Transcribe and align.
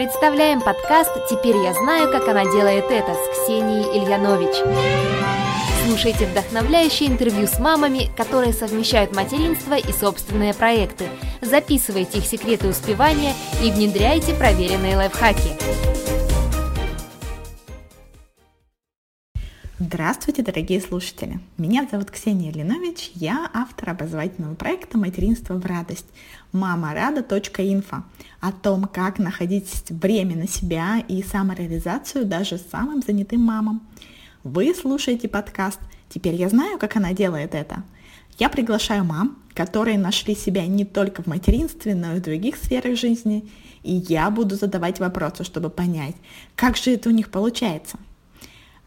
Представляем 0.00 0.62
подкаст 0.62 1.10
«Теперь 1.28 1.58
я 1.58 1.74
знаю, 1.74 2.10
как 2.10 2.26
она 2.26 2.44
делает 2.44 2.86
это» 2.90 3.12
с 3.12 3.36
Ксенией 3.36 3.98
Ильянович. 3.98 4.56
Слушайте 5.84 6.24
вдохновляющие 6.24 7.06
интервью 7.06 7.46
с 7.46 7.58
мамами, 7.58 8.08
которые 8.16 8.54
совмещают 8.54 9.14
материнство 9.14 9.74
и 9.74 9.92
собственные 9.92 10.54
проекты. 10.54 11.04
Записывайте 11.42 12.16
их 12.16 12.24
секреты 12.24 12.68
успевания 12.68 13.34
и 13.62 13.70
внедряйте 13.70 14.32
проверенные 14.32 14.96
лайфхаки. 14.96 15.50
Здравствуйте, 19.82 20.42
дорогие 20.42 20.78
слушатели! 20.78 21.40
Меня 21.56 21.88
зовут 21.90 22.10
Ксения 22.10 22.50
Ильинович, 22.50 23.12
я 23.14 23.50
автор 23.54 23.88
образовательного 23.88 24.54
проекта 24.54 24.98
«Материнство 24.98 25.54
в 25.54 25.64
радость» 25.64 26.04
мамарада.инфо 26.52 28.04
о 28.42 28.52
том, 28.52 28.84
как 28.84 29.18
находить 29.18 29.84
время 29.88 30.36
на 30.36 30.46
себя 30.46 31.02
и 31.08 31.22
самореализацию 31.22 32.26
даже 32.26 32.58
самым 32.58 33.00
занятым 33.00 33.40
мамам. 33.40 33.80
Вы 34.44 34.74
слушаете 34.74 35.30
подкаст 35.30 35.80
«Теперь 36.10 36.34
я 36.34 36.50
знаю, 36.50 36.78
как 36.78 36.96
она 36.96 37.14
делает 37.14 37.54
это». 37.54 37.82
Я 38.38 38.50
приглашаю 38.50 39.06
мам, 39.06 39.38
которые 39.54 39.96
нашли 39.96 40.34
себя 40.34 40.66
не 40.66 40.84
только 40.84 41.22
в 41.22 41.26
материнстве, 41.26 41.94
но 41.94 42.16
и 42.16 42.18
в 42.18 42.22
других 42.22 42.56
сферах 42.56 42.98
жизни, 42.98 43.48
и 43.82 43.94
я 43.94 44.30
буду 44.30 44.56
задавать 44.56 45.00
вопросы, 45.00 45.42
чтобы 45.42 45.70
понять, 45.70 46.16
как 46.54 46.76
же 46.76 46.90
это 46.90 47.08
у 47.08 47.12
них 47.12 47.30
получается– 47.30 47.96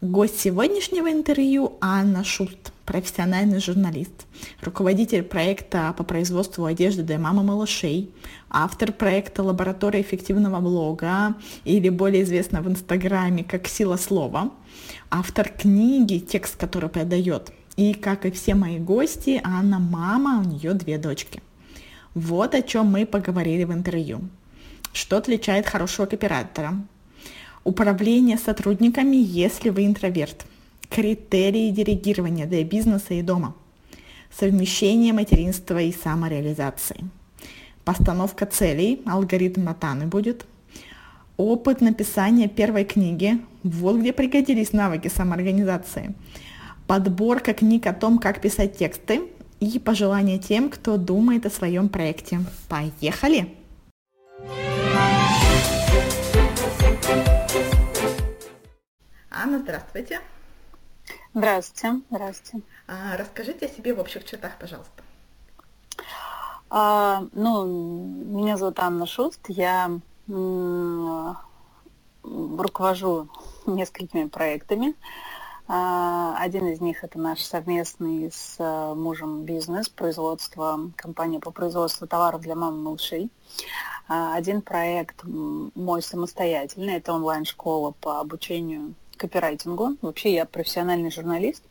Гость 0.04 0.38
сегодняшнего 0.38 1.10
интервью 1.10 1.78
Анна 1.80 2.24
Шуст, 2.24 2.74
профессиональный 2.84 3.58
журналист, 3.58 4.26
руководитель 4.60 5.22
проекта 5.22 5.94
по 5.96 6.04
производству 6.04 6.66
одежды 6.66 7.02
для 7.02 7.18
мамы 7.18 7.42
малышей, 7.42 8.10
автор 8.50 8.92
проекта 8.92 9.42
«Лаборатория 9.42 10.02
эффективного 10.02 10.60
блога» 10.60 11.36
или 11.64 11.88
более 11.88 12.24
известно 12.24 12.60
в 12.60 12.68
Инстаграме 12.68 13.44
как 13.44 13.66
«Сила 13.66 13.96
слова», 13.96 14.50
автор 15.08 15.48
книги, 15.48 16.18
текст 16.18 16.56
который 16.56 16.90
продает. 16.90 17.50
И, 17.76 17.94
как 17.94 18.26
и 18.26 18.30
все 18.30 18.54
мои 18.54 18.78
гости, 18.78 19.40
Анна 19.42 19.78
мама, 19.78 20.40
у 20.40 20.42
нее 20.46 20.74
две 20.74 20.98
дочки. 20.98 21.42
Вот 22.12 22.54
о 22.54 22.60
чем 22.60 22.88
мы 22.88 23.06
поговорили 23.06 23.64
в 23.64 23.72
интервью. 23.72 24.20
Что 24.92 25.16
отличает 25.16 25.66
хорошего 25.66 26.04
копирайтера? 26.04 26.74
Управление 27.64 28.36
сотрудниками, 28.36 29.16
если 29.16 29.70
вы 29.70 29.86
интроверт. 29.86 30.44
Критерии 30.90 31.70
делегирования 31.70 32.46
для 32.46 32.62
бизнеса 32.62 33.14
и 33.14 33.22
дома. 33.22 33.54
Совмещение 34.30 35.14
материнства 35.14 35.80
и 35.80 35.90
самореализации. 35.90 37.08
Постановка 37.84 38.44
целей, 38.44 39.00
алгоритм 39.06 39.64
Натаны 39.64 40.06
будет. 40.06 40.44
Опыт 41.38 41.80
написания 41.80 42.48
первой 42.48 42.84
книги, 42.84 43.40
вот 43.62 43.96
где 43.96 44.12
пригодились 44.12 44.72
навыки 44.72 45.08
самоорганизации. 45.08 46.14
Подборка 46.86 47.54
книг 47.54 47.86
о 47.86 47.94
том, 47.94 48.18
как 48.18 48.42
писать 48.42 48.76
тексты 48.76 49.22
и 49.60 49.78
пожелания 49.78 50.38
тем, 50.38 50.68
кто 50.68 50.98
думает 50.98 51.46
о 51.46 51.50
своем 51.50 51.88
проекте. 51.88 52.40
Поехали! 52.68 53.48
Анна, 59.44 59.58
здравствуйте. 59.58 60.22
Здравствуйте. 61.34 62.00
Здравствуйте. 62.08 62.66
А, 62.88 63.14
расскажите 63.18 63.66
о 63.66 63.68
себе 63.68 63.92
в 63.92 64.00
общих 64.00 64.24
чертах, 64.24 64.52
пожалуйста. 64.58 65.02
А, 66.70 67.26
ну, 67.32 67.66
меня 67.66 68.56
зовут 68.56 68.78
Анна 68.78 69.04
Шуст. 69.04 69.40
Я 69.48 70.00
м- 70.28 71.36
руковожу 72.22 73.28
несколькими 73.66 74.28
проектами. 74.28 74.94
А, 75.68 76.38
один 76.38 76.66
из 76.68 76.80
них 76.80 77.04
это 77.04 77.18
наш 77.18 77.40
совместный 77.40 78.32
с 78.32 78.56
а, 78.58 78.94
мужем 78.94 79.44
бизнес, 79.44 79.90
производство, 79.90 80.90
компания 80.96 81.38
по 81.38 81.50
производству 81.50 82.06
товаров 82.06 82.40
для 82.40 82.54
мам 82.54 82.76
и 82.76 82.82
малышей. 82.82 83.30
А, 84.08 84.36
один 84.36 84.62
проект 84.62 85.22
мой 85.22 86.00
самостоятельный, 86.00 86.94
это 86.94 87.12
онлайн-школа 87.12 87.90
по 88.00 88.20
обучению 88.20 88.94
копирайтингу. 89.24 89.96
Вообще 90.02 90.34
я 90.34 90.44
профессиональный 90.44 91.10
журналист 91.10 91.62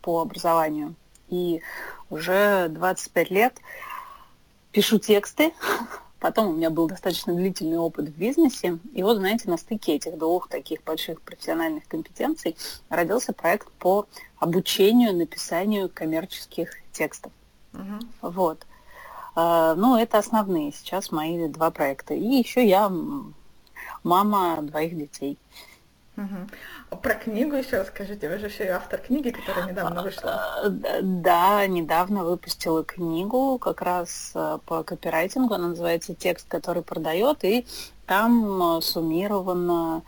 по 0.00 0.22
образованию. 0.22 0.94
И 1.28 1.60
уже 2.08 2.68
25 2.68 3.30
лет 3.30 3.58
пишу 4.72 4.98
тексты. 4.98 5.52
Потом 6.20 6.48
у 6.48 6.52
меня 6.54 6.70
был 6.70 6.88
достаточно 6.88 7.34
длительный 7.34 7.76
опыт 7.76 8.08
в 8.08 8.16
бизнесе. 8.16 8.78
И 8.94 9.02
вот, 9.02 9.18
знаете, 9.18 9.50
на 9.50 9.58
стыке 9.58 9.96
этих 9.96 10.16
двух 10.16 10.48
таких 10.48 10.82
больших 10.82 11.20
профессиональных 11.20 11.86
компетенций 11.86 12.56
родился 12.88 13.34
проект 13.34 13.70
по 13.72 14.06
обучению 14.38 15.14
написанию 15.14 15.90
коммерческих 15.92 16.70
текстов. 16.92 17.32
Uh-huh. 17.74 18.00
Вот. 18.22 18.66
А, 19.34 19.74
ну, 19.74 19.98
это 19.98 20.16
основные 20.16 20.72
сейчас 20.72 21.12
мои 21.12 21.48
два 21.48 21.70
проекта. 21.70 22.14
И 22.14 22.24
еще 22.24 22.66
я 22.66 22.90
мама 24.02 24.62
двоих 24.62 24.96
детей. 24.96 25.36
Угу. 26.16 26.98
Про 27.02 27.14
книгу 27.14 27.56
еще 27.56 27.80
расскажите. 27.80 28.28
Вы 28.28 28.38
же 28.38 28.46
еще 28.46 28.64
и 28.64 28.68
автор 28.68 29.00
книги, 29.00 29.30
которая 29.30 29.66
недавно 29.66 30.02
вышла. 30.02 30.30
А, 30.32 30.70
да, 31.02 31.66
недавно 31.66 32.24
выпустила 32.24 32.84
книгу 32.84 33.58
как 33.58 33.82
раз 33.82 34.30
э, 34.34 34.58
по 34.64 34.84
копирайтингу. 34.84 35.54
Она 35.54 35.68
называется 35.68 36.14
«Текст, 36.14 36.46
который 36.48 36.82
продает», 36.82 37.42
и 37.44 37.66
там 38.06 38.78
э, 38.78 38.80
суммировано 38.80 40.02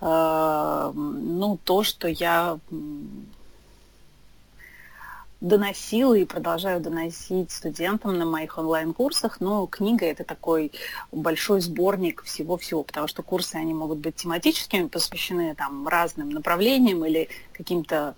э, 0.00 0.92
ну, 0.94 1.58
то, 1.62 1.84
что 1.84 2.08
я 2.08 2.58
доносила 5.44 6.14
и 6.14 6.24
продолжаю 6.24 6.80
доносить 6.80 7.52
студентам 7.52 8.18
на 8.18 8.24
моих 8.24 8.56
онлайн-курсах, 8.56 9.40
но 9.40 9.66
книга 9.66 10.06
это 10.06 10.24
такой 10.24 10.72
большой 11.12 11.60
сборник 11.60 12.22
всего-всего, 12.24 12.82
потому 12.82 13.08
что 13.08 13.22
курсы, 13.22 13.56
они 13.56 13.74
могут 13.74 13.98
быть 13.98 14.16
тематическими, 14.16 14.88
посвящены 14.88 15.54
там 15.54 15.86
разным 15.86 16.30
направлениям 16.30 17.04
или 17.04 17.28
каким-то 17.52 18.14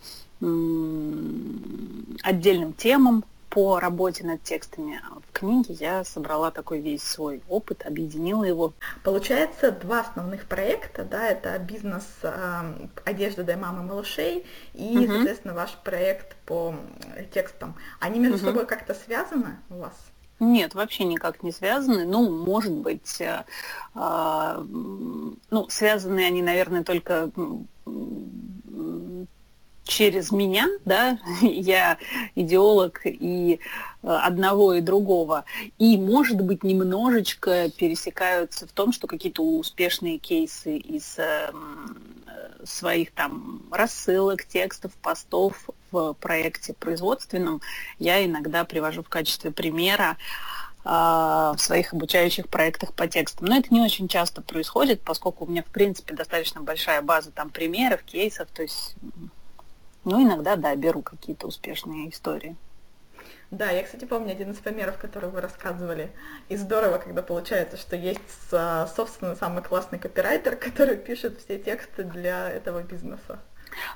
отдельным 2.23 2.73
темам, 2.75 3.25
по 3.57 3.81
работе 3.81 4.23
над 4.23 4.43
текстами 4.43 5.01
в 5.31 5.33
книге 5.33 5.73
я 5.81 6.05
собрала 6.05 6.51
такой 6.51 6.81
весь 6.81 7.03
свой 7.03 7.41
опыт, 7.49 7.87
объединила 7.87 8.45
его. 8.45 8.75
Получается 9.03 9.73
два 9.73 10.01
основных 10.01 10.45
проекта, 10.45 11.05
да, 11.05 11.27
это 11.27 11.59
бизнес 11.59 12.05
э, 12.23 12.89
одежды 13.07 13.45
для 13.45 13.57
мамы 13.57 13.83
малышей 13.83 14.45
и, 14.75 14.99
угу. 14.99 15.07
соответственно, 15.07 15.55
ваш 15.55 15.73
проект 15.83 16.37
по 16.45 16.75
текстам. 17.33 17.77
Они 17.99 18.21
между 18.21 18.37
угу. 18.37 18.45
собой 18.45 18.67
как-то 18.67 18.93
связаны 18.93 19.57
у 19.71 19.77
вас? 19.77 19.95
Нет, 20.39 20.75
вообще 20.75 21.05
никак 21.05 21.43
не 21.43 21.51
связаны. 21.51 22.05
Ну, 22.05 22.29
может 22.29 22.75
быть, 22.75 23.23
э, 23.23 23.43
э, 23.95 24.65
ну, 25.51 25.69
связаны 25.71 26.27
они, 26.27 26.43
наверное, 26.43 26.85
только 26.85 27.31
через 29.87 30.33
меня, 30.33 30.69
да, 30.85 31.19
я 31.41 31.99
идеолог 32.35 33.01
и 33.05 33.61
э, 34.03 34.09
одного 34.09 34.75
и 34.75 34.81
другого, 34.81 35.45
и, 35.79 35.97
может 35.97 36.41
быть, 36.41 36.65
немножечко 36.65 37.71
пересекаются 37.71 38.67
в 38.67 38.73
том, 38.73 38.93
что 38.93 39.07
какие-то 39.07 39.43
успешные 39.43 40.19
кейсы 40.19 40.77
из 40.77 41.19
э, 41.19 41.53
своих 42.65 43.13
там 43.13 43.63
рассылок, 43.71 44.45
текстов, 44.45 44.93
постов 44.95 45.71
в 45.93 46.15
проекте 46.15 46.75
производственном 46.75 47.63
я 47.99 48.25
иногда 48.25 48.65
привожу 48.65 49.05
в 49.05 49.09
качестве 49.09 49.53
примера 49.53 50.17
э, 50.85 50.89
в 50.89 51.59
своих 51.59 51.93
обучающих 51.93 52.49
проектах 52.49 52.93
по 52.93 53.07
текстам. 53.07 53.47
Но 53.47 53.57
это 53.57 53.73
не 53.73 53.81
очень 53.81 54.09
часто 54.09 54.43
происходит, 54.43 55.01
поскольку 55.03 55.45
у 55.45 55.49
меня, 55.49 55.63
в 55.63 55.73
принципе, 55.73 56.13
достаточно 56.13 56.61
большая 56.61 57.03
база 57.03 57.31
там 57.31 57.51
примеров, 57.51 58.03
кейсов, 58.03 58.49
то 58.53 58.63
есть 58.63 58.97
ну, 60.07 60.23
иногда, 60.23 60.55
да, 60.55 60.75
беру 60.77 61.03
какие-то 61.03 61.49
успешные 61.49 62.11
истории. 62.11 62.57
Да, 63.51 63.71
я, 63.71 63.83
кстати, 63.83 64.05
помню 64.05 64.31
один 64.31 64.53
из 64.53 64.59
примеров, 64.59 64.99
который 64.99 65.31
вы 65.31 65.41
рассказывали. 65.41 66.13
И 66.49 66.57
здорово, 66.57 66.99
когда 66.99 67.23
получается, 67.23 67.77
что 67.77 67.97
есть, 67.97 68.21
а, 68.53 68.87
собственно, 68.87 69.35
самый 69.35 69.65
классный 69.65 69.99
копирайтер, 69.99 70.55
который 70.67 70.97
пишет 70.97 71.41
все 71.41 71.59
тексты 71.59 72.05
для 72.05 72.49
этого 72.49 72.83
бизнеса. 72.83 73.41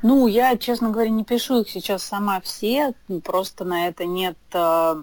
Ну, 0.02 0.26
я, 0.26 0.56
честно 0.56 0.90
говоря, 0.90 1.10
не 1.10 1.24
пишу 1.24 1.60
их 1.60 1.70
сейчас 1.70 2.02
сама 2.02 2.40
все, 2.40 2.92
просто 3.22 3.64
на 3.64 3.86
это 3.86 4.04
нет 4.04 4.36
э, 4.52 5.02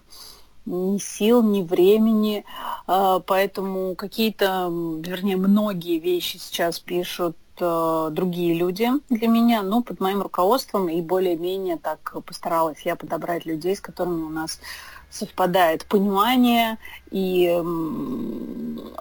ни 0.65 0.97
сил, 0.97 1.41
ни 1.41 1.63
времени, 1.63 2.43
э, 2.85 3.19
поэтому 3.25 3.95
какие-то, 3.95 4.67
вернее, 4.69 5.37
многие 5.37 5.99
вещи 5.99 6.35
сейчас 6.35 6.79
пишут 6.79 7.37
э, 7.59 8.09
другие 8.11 8.53
люди 8.53 8.89
для 9.09 9.27
меня, 9.27 9.61
но 9.61 9.81
под 9.81 9.99
моим 9.99 10.21
руководством 10.21 10.89
и 10.89 11.01
более-менее 11.01 11.77
так 11.77 12.15
постаралась 12.25 12.81
я 12.83 12.95
подобрать 12.95 13.45
людей, 13.45 13.75
с 13.75 13.81
которыми 13.81 14.21
у 14.21 14.29
нас 14.29 14.59
совпадает 15.09 15.85
понимание 15.85 16.77
и 17.11 17.49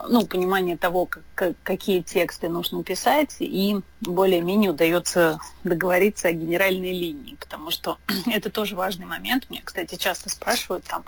ну, 0.09 0.27
понимание 0.27 0.77
того, 0.77 1.09
как, 1.35 1.55
какие 1.63 2.01
тексты 2.01 2.49
нужно 2.49 2.85
писать, 2.85 3.37
и 3.41 3.81
более-менее 4.01 4.71
удается 4.71 5.39
договориться 5.65 6.29
о 6.29 6.33
генеральной 6.33 6.93
линии, 6.93 7.35
потому 7.35 7.71
что 7.71 7.99
это 8.27 8.51
тоже 8.51 8.77
важный 8.77 9.07
момент. 9.07 9.47
Мне, 9.51 9.63
кстати, 9.65 9.97
часто 9.97 10.31
спрашивают 10.31 10.85
там 10.85 11.05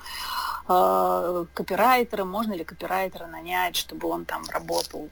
э, 0.68 1.44
копирайтера, 1.54 2.24
можно 2.24 2.54
ли 2.54 2.64
копирайтера 2.64 3.26
нанять, 3.26 3.76
чтобы 3.76 4.08
он 4.08 4.24
там 4.24 4.42
работал 4.50 5.08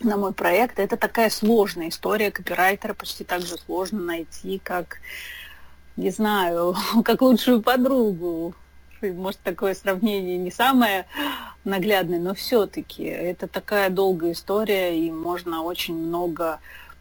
на 0.00 0.16
мой 0.16 0.32
проект. 0.32 0.78
Это 0.78 0.96
такая 0.96 1.30
сложная 1.30 1.88
история 1.88 2.30
копирайтера, 2.30 2.94
почти 2.94 3.24
так 3.24 3.42
же 3.42 3.56
сложно 3.56 4.00
найти, 4.00 4.60
как 4.62 4.98
не 5.96 6.10
знаю, 6.10 6.74
как 7.04 7.22
лучшую 7.22 7.62
подругу. 7.62 8.54
Может, 9.02 9.40
такое 9.40 9.74
сравнение 9.74 10.36
не 10.36 10.50
самое 10.50 11.06
наглядное, 11.64 12.18
но 12.18 12.34
все-таки 12.34 13.04
это 13.04 13.48
такая 13.48 13.88
долгая 13.88 14.32
история, 14.32 14.98
и 14.98 15.10
можно 15.10 15.62
очень 15.62 15.96
много 15.96 16.60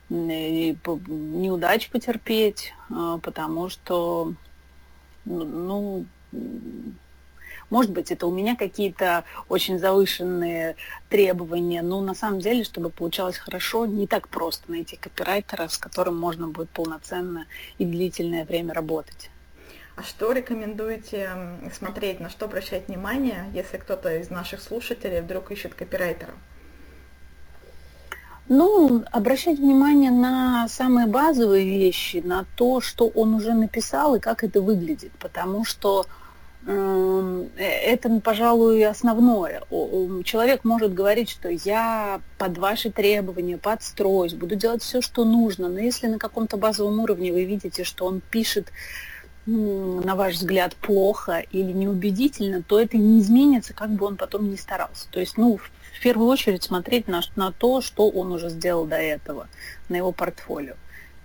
неудач 0.10 1.90
потерпеть, 1.90 2.74
а, 2.90 3.18
потому 3.20 3.70
что, 3.70 4.34
ну, 5.26 6.06
может 7.70 7.92
быть, 7.92 8.12
это 8.12 8.28
у 8.28 8.32
меня 8.32 8.56
какие-то 8.56 9.24
очень 9.48 9.80
завышенные 9.80 10.76
требования, 11.10 11.82
но 11.82 12.02
на 12.02 12.14
самом 12.14 12.40
деле, 12.40 12.64
чтобы 12.64 12.90
получалось 12.90 13.38
хорошо, 13.38 13.86
не 13.86 14.08
так 14.08 14.28
просто 14.28 14.72
найти 14.72 14.96
копирайтера, 14.96 15.68
с 15.68 15.78
которым 15.78 16.18
можно 16.18 16.48
будет 16.48 16.70
полноценно 16.70 17.46
и 17.78 17.86
длительное 17.86 18.46
время 18.46 18.74
работать. 18.74 19.30
А 19.96 20.04
что 20.04 20.32
рекомендуете 20.32 21.30
смотреть, 21.78 22.22
на 22.22 22.30
что 22.30 22.46
обращать 22.46 22.88
внимание, 22.88 23.46
если 23.54 23.78
кто-то 23.78 24.16
из 24.18 24.30
наших 24.30 24.62
слушателей 24.62 25.20
вдруг 25.20 25.52
ищет 25.52 25.74
копирайтера? 25.74 26.34
Ну, 28.48 29.04
обращать 29.12 29.60
внимание 29.60 30.10
на 30.10 30.68
самые 30.70 31.06
базовые 31.06 31.66
вещи, 31.66 32.22
на 32.24 32.46
то, 32.56 32.82
что 32.82 33.08
он 33.08 33.36
уже 33.36 33.54
написал 33.54 34.16
и 34.16 34.20
как 34.20 34.44
это 34.44 34.60
выглядит, 34.62 35.12
потому 35.20 35.66
что 35.66 36.08
это, 36.66 38.20
пожалуй, 38.24 38.86
основное. 38.86 39.62
Человек 40.24 40.64
может 40.64 40.94
говорить, 40.94 41.30
что 41.30 41.50
я 41.50 42.22
под 42.38 42.58
ваши 42.58 42.92
требования 42.92 43.58
подстроюсь, 43.58 44.34
буду 44.34 44.56
делать 44.56 44.84
все, 44.84 45.02
что 45.02 45.26
нужно, 45.26 45.70
но 45.70 45.80
если 45.80 46.08
на 46.08 46.20
каком-то 46.20 46.58
базовом 46.58 47.00
уровне 47.00 47.32
вы 47.32 47.46
видите, 47.46 47.84
что 47.84 48.06
он 48.06 48.22
пишет, 48.22 48.72
на 49.46 50.16
ваш 50.16 50.36
взгляд, 50.36 50.76
плохо 50.76 51.44
или 51.52 51.72
неубедительно, 51.72 52.62
то 52.62 52.80
это 52.80 52.98
не 52.98 53.20
изменится, 53.20 53.74
как 53.74 53.90
бы 53.92 54.06
он 54.06 54.18
потом 54.18 54.50
не 54.50 54.58
старался. 54.58 55.08
То 55.10 55.20
есть, 55.20 55.38
ну, 55.38 55.58
в 55.58 56.02
первую 56.02 56.28
очередь 56.28 56.64
смотреть 56.64 57.08
на, 57.08 57.22
на 57.36 57.52
то, 57.52 57.82
что 57.82 58.10
он 58.10 58.32
уже 58.32 58.50
сделал 58.50 58.86
до 58.86 58.98
этого, 58.98 59.48
на 59.88 59.96
его 59.96 60.12
портфолио. 60.12 60.76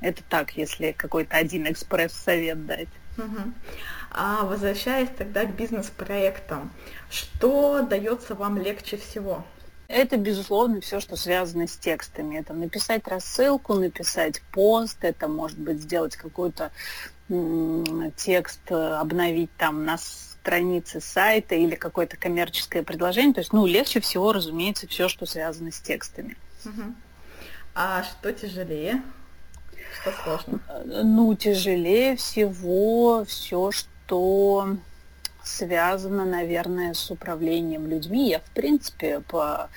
Это 0.00 0.22
так, 0.28 0.56
если 0.56 0.92
какой-то 0.92 1.36
один 1.36 1.70
экспресс-совет 1.70 2.66
дать. 2.66 2.88
Угу. 3.16 3.52
А 4.10 4.44
возвращаясь 4.44 5.10
тогда 5.16 5.44
к 5.44 5.54
бизнес-проектам, 5.54 6.72
что 7.10 7.82
дается 7.82 8.34
вам 8.34 8.58
легче 8.58 8.96
всего? 8.96 9.44
Это, 9.86 10.16
безусловно, 10.16 10.80
все, 10.80 10.98
что 10.98 11.16
связано 11.16 11.66
с 11.66 11.76
текстами. 11.76 12.38
Это 12.38 12.54
написать 12.54 13.06
рассылку, 13.06 13.74
написать 13.74 14.40
пост, 14.52 14.98
это 15.02 15.28
может 15.28 15.58
быть 15.58 15.82
сделать 15.82 16.16
какой-то 16.16 16.70
текст, 18.16 18.60
э, 18.70 18.74
обновить 18.74 19.50
там 19.56 19.84
на 19.84 19.96
странице 19.98 21.00
сайта 21.00 21.54
или 21.54 21.74
какое-то 21.74 22.16
коммерческое 22.16 22.82
предложение. 22.82 23.32
То 23.32 23.40
есть, 23.40 23.52
ну, 23.52 23.64
легче 23.66 24.00
всего, 24.00 24.32
разумеется, 24.32 24.86
все, 24.86 25.08
что 25.08 25.24
связано 25.24 25.70
с 25.70 25.80
текстами. 25.80 26.36
Угу. 26.64 26.94
А 27.74 28.02
что 28.04 28.32
тяжелее? 28.32 29.02
Что 30.00 30.12
сложно? 30.22 30.60
Э, 30.68 31.02
ну, 31.04 31.34
тяжелее 31.34 32.16
всего 32.16 33.24
все, 33.24 33.70
что 33.70 34.76
связано, 35.42 36.24
наверное, 36.24 36.94
с 36.94 37.10
управлением 37.10 37.86
людьми. 37.86 38.30
Я, 38.30 38.40
в 38.40 38.50
принципе, 38.50 39.20
по 39.20 39.68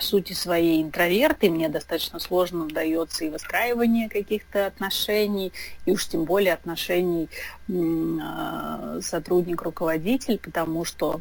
сути 0.00 0.32
своей 0.32 0.82
интроверт, 0.82 1.44
и 1.44 1.50
мне 1.50 1.68
достаточно 1.68 2.18
сложно 2.18 2.64
удается 2.64 3.24
и 3.24 3.28
выстраивание 3.28 4.08
каких-то 4.08 4.66
отношений, 4.66 5.52
и 5.84 5.92
уж 5.92 6.08
тем 6.08 6.24
более 6.24 6.52
отношений 6.52 7.28
э, 7.68 9.00
сотрудник-руководитель, 9.02 10.38
потому 10.38 10.84
что 10.84 11.20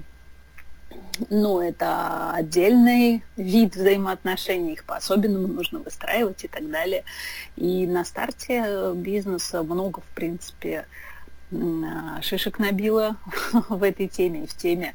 ну, 1.30 1.62
это 1.62 2.32
отдельный 2.32 3.24
вид 3.38 3.76
взаимоотношений, 3.76 4.74
их 4.74 4.84
по-особенному 4.84 5.48
нужно 5.48 5.80
выстраивать 5.80 6.44
и 6.44 6.48
так 6.48 6.70
далее. 6.70 7.04
И 7.56 7.88
на 7.88 8.04
старте 8.04 8.94
бизнеса 8.94 9.64
много, 9.64 10.02
в 10.02 10.16
принципе, 10.16 10.86
шишек 12.22 12.60
набило 12.60 13.18
в 13.70 13.84
этой 13.84 14.08
теме 14.08 14.44
и 14.44 14.48
в 14.48 14.56
теме 14.56 14.94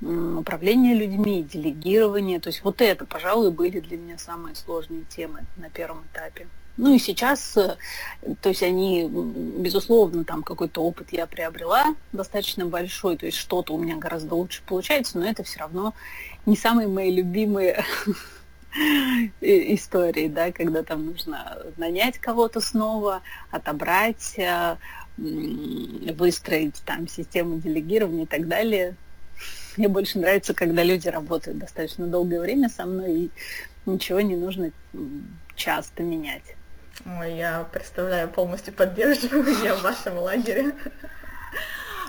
управления 0.00 0.94
людьми, 0.94 1.42
делегирования. 1.42 2.40
То 2.40 2.48
есть 2.48 2.64
вот 2.64 2.80
это, 2.80 3.06
пожалуй, 3.06 3.50
были 3.50 3.80
для 3.80 3.96
меня 3.96 4.18
самые 4.18 4.56
сложные 4.56 5.04
темы 5.04 5.44
на 5.56 5.70
первом 5.70 6.04
этапе. 6.12 6.48
Ну 6.78 6.94
и 6.94 6.98
сейчас, 6.98 7.56
э, 7.58 7.76
то 8.40 8.48
есть 8.48 8.62
они, 8.62 9.06
безусловно, 9.06 10.24
там 10.24 10.42
какой-то 10.42 10.82
опыт 10.82 11.12
я 11.12 11.26
приобрела 11.26 11.94
достаточно 12.12 12.64
большой, 12.64 13.18
то 13.18 13.26
есть 13.26 13.36
что-то 13.36 13.74
у 13.74 13.78
меня 13.78 13.96
гораздо 13.96 14.34
лучше 14.34 14.62
получается, 14.66 15.18
но 15.18 15.26
это 15.26 15.42
все 15.42 15.58
равно 15.58 15.92
не 16.46 16.56
самые 16.56 16.88
мои 16.88 17.12
любимые 17.14 17.84
истории, 19.42 20.28
да, 20.28 20.50
когда 20.50 20.82
там 20.82 21.06
нужно 21.06 21.58
нанять 21.76 22.18
кого-то 22.18 22.60
снова, 22.60 23.20
отобрать, 23.50 24.38
э, 24.38 24.76
выстроить 25.18 26.76
там 26.86 27.06
систему 27.06 27.58
делегирования 27.58 28.24
и 28.24 28.26
так 28.26 28.48
далее. 28.48 28.96
Мне 29.76 29.88
больше 29.88 30.18
нравится, 30.18 30.54
когда 30.54 30.82
люди 30.82 31.08
работают 31.08 31.58
достаточно 31.58 32.06
долгое 32.06 32.40
время 32.40 32.70
со 32.70 32.86
мной, 32.86 33.14
и 33.14 33.30
ничего 33.84 34.22
не 34.22 34.36
нужно 34.36 34.70
часто 35.54 36.02
менять. 36.02 36.56
Ой, 37.04 37.34
я 37.34 37.64
представляю, 37.72 38.28
полностью 38.28 38.72
поддерживаю, 38.74 39.44
я 39.64 39.74
в 39.74 39.82
вашем 39.82 40.18
лагере. 40.18 40.74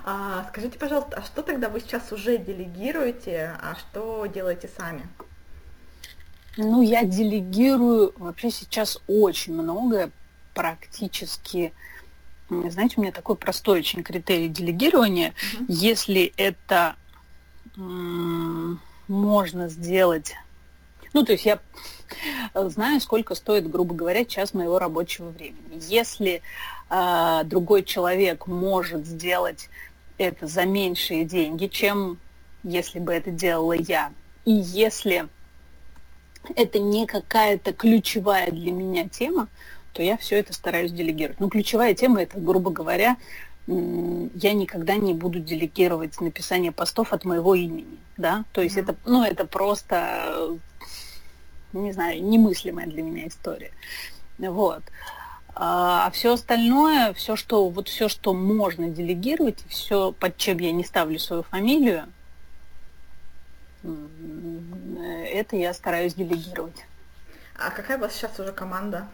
А, 0.05 0.45
скажите, 0.49 0.77
пожалуйста, 0.77 1.17
а 1.17 1.23
что 1.23 1.41
тогда 1.41 1.69
вы 1.69 1.79
сейчас 1.79 2.11
уже 2.11 2.37
делегируете, 2.37 3.55
а 3.61 3.75
что 3.75 4.25
делаете 4.25 4.69
сами? 4.77 5.07
Ну, 6.57 6.81
я 6.81 7.03
делегирую 7.03 8.13
вообще 8.17 8.51
сейчас 8.51 8.99
очень 9.07 9.53
многое, 9.53 10.11
практически. 10.53 11.73
Знаете, 12.49 12.95
у 12.97 13.01
меня 13.01 13.11
такой 13.11 13.35
простой 13.35 13.79
очень 13.79 14.03
критерий 14.03 14.49
делегирования. 14.49 15.29
Uh-huh. 15.29 15.65
Если 15.67 16.31
это 16.37 16.95
м- 17.75 18.79
можно 19.07 19.69
сделать 19.69 20.35
ну, 21.13 21.23
то 21.23 21.31
есть 21.31 21.45
я 21.45 21.59
знаю, 22.53 22.99
сколько 23.01 23.35
стоит, 23.35 23.69
грубо 23.69 23.93
говоря, 23.95 24.25
час 24.25 24.53
моего 24.53 24.79
рабочего 24.79 25.29
времени. 25.29 25.79
Если 25.87 26.41
э, 26.89 27.41
другой 27.45 27.83
человек 27.83 28.47
может 28.47 29.05
сделать 29.05 29.69
это 30.17 30.47
за 30.47 30.65
меньшие 30.65 31.25
деньги, 31.25 31.67
чем 31.67 32.17
если 32.63 32.99
бы 32.99 33.13
это 33.13 33.31
делала 33.31 33.73
я, 33.73 34.11
и 34.45 34.51
если 34.51 35.27
это 36.55 36.79
не 36.79 37.05
какая-то 37.05 37.73
ключевая 37.73 38.51
для 38.51 38.71
меня 38.71 39.07
тема, 39.07 39.47
то 39.93 40.01
я 40.01 40.17
все 40.17 40.37
это 40.37 40.53
стараюсь 40.53 40.91
делегировать. 40.91 41.39
Ну, 41.39 41.49
ключевая 41.49 41.93
тема 41.93 42.23
это, 42.23 42.39
грубо 42.39 42.71
говоря, 42.71 43.17
я 43.67 44.53
никогда 44.53 44.95
не 44.95 45.13
буду 45.13 45.39
делегировать 45.39 46.19
написание 46.19 46.71
постов 46.71 47.13
от 47.13 47.23
моего 47.23 47.55
имени, 47.55 47.97
да, 48.17 48.43
то 48.51 48.61
есть 48.61 48.75
mm-hmm. 48.75 48.81
это, 48.81 48.95
ну, 49.05 49.23
это 49.23 49.45
просто 49.45 50.57
не 51.73 51.91
знаю, 51.91 52.23
немыслимая 52.23 52.87
для 52.87 53.03
меня 53.03 53.27
история. 53.27 53.71
Вот. 54.37 54.83
А, 55.55 56.07
а 56.07 56.11
все 56.11 56.33
остальное, 56.33 57.13
все, 57.13 57.35
что, 57.35 57.69
вот 57.69 57.87
все, 57.87 58.09
что 58.09 58.33
можно 58.33 58.89
делегировать, 58.89 59.63
все, 59.67 60.11
под 60.11 60.37
чем 60.37 60.57
я 60.59 60.71
не 60.71 60.83
ставлю 60.83 61.19
свою 61.19 61.43
фамилию, 61.43 62.07
это 65.03 65.55
я 65.55 65.73
стараюсь 65.73 66.13
делегировать. 66.13 66.85
А 67.55 67.69
какая 67.69 67.97
у 67.97 68.01
вас 68.01 68.13
сейчас 68.13 68.39
уже 68.39 68.51
команда? 68.51 69.07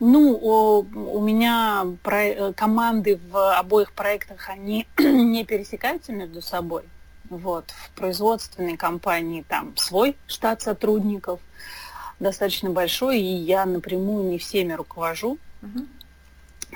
Ну, 0.00 0.32
у, 0.32 0.80
у 0.80 1.20
меня 1.20 1.86
про, 2.02 2.52
команды 2.54 3.20
в 3.30 3.56
обоих 3.56 3.92
проектах, 3.92 4.48
они 4.48 4.86
не 4.98 5.44
пересекаются 5.44 6.12
между 6.12 6.42
собой. 6.42 6.82
Вот. 7.38 7.70
В 7.70 7.90
производственной 7.92 8.76
компании 8.76 9.42
там 9.48 9.74
свой 9.78 10.16
штат 10.26 10.60
сотрудников, 10.60 11.40
достаточно 12.20 12.68
большой, 12.70 13.20
и 13.20 13.34
я 13.34 13.64
напрямую 13.64 14.24
не 14.24 14.38
всеми 14.38 14.74
руковожу. 14.74 15.38
Угу. 15.62 15.86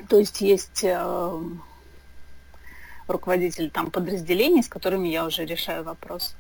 То 0.09 0.19
есть 0.19 0.41
есть 0.41 0.83
э, 0.83 1.41
руководитель 3.07 3.71
там 3.71 3.91
подразделений, 3.91 4.63
с 4.63 4.69
которыми 4.69 5.09
я 5.09 5.27
уже 5.27 5.45
решаю 5.45 5.85
вопрос. 5.85 6.35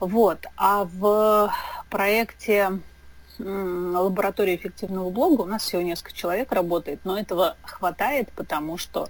Вот. 0.00 0.46
А 0.56 0.84
в 0.84 1.52
проекте 1.90 2.80
лаборатории 3.38 4.56
эффективного 4.56 5.10
блога 5.10 5.42
у 5.42 5.46
нас 5.46 5.62
всего 5.62 5.82
несколько 5.82 6.14
человек 6.14 6.52
работает, 6.52 7.00
но 7.04 7.18
этого 7.18 7.56
хватает, 7.64 8.30
потому 8.32 8.78
что 8.78 9.08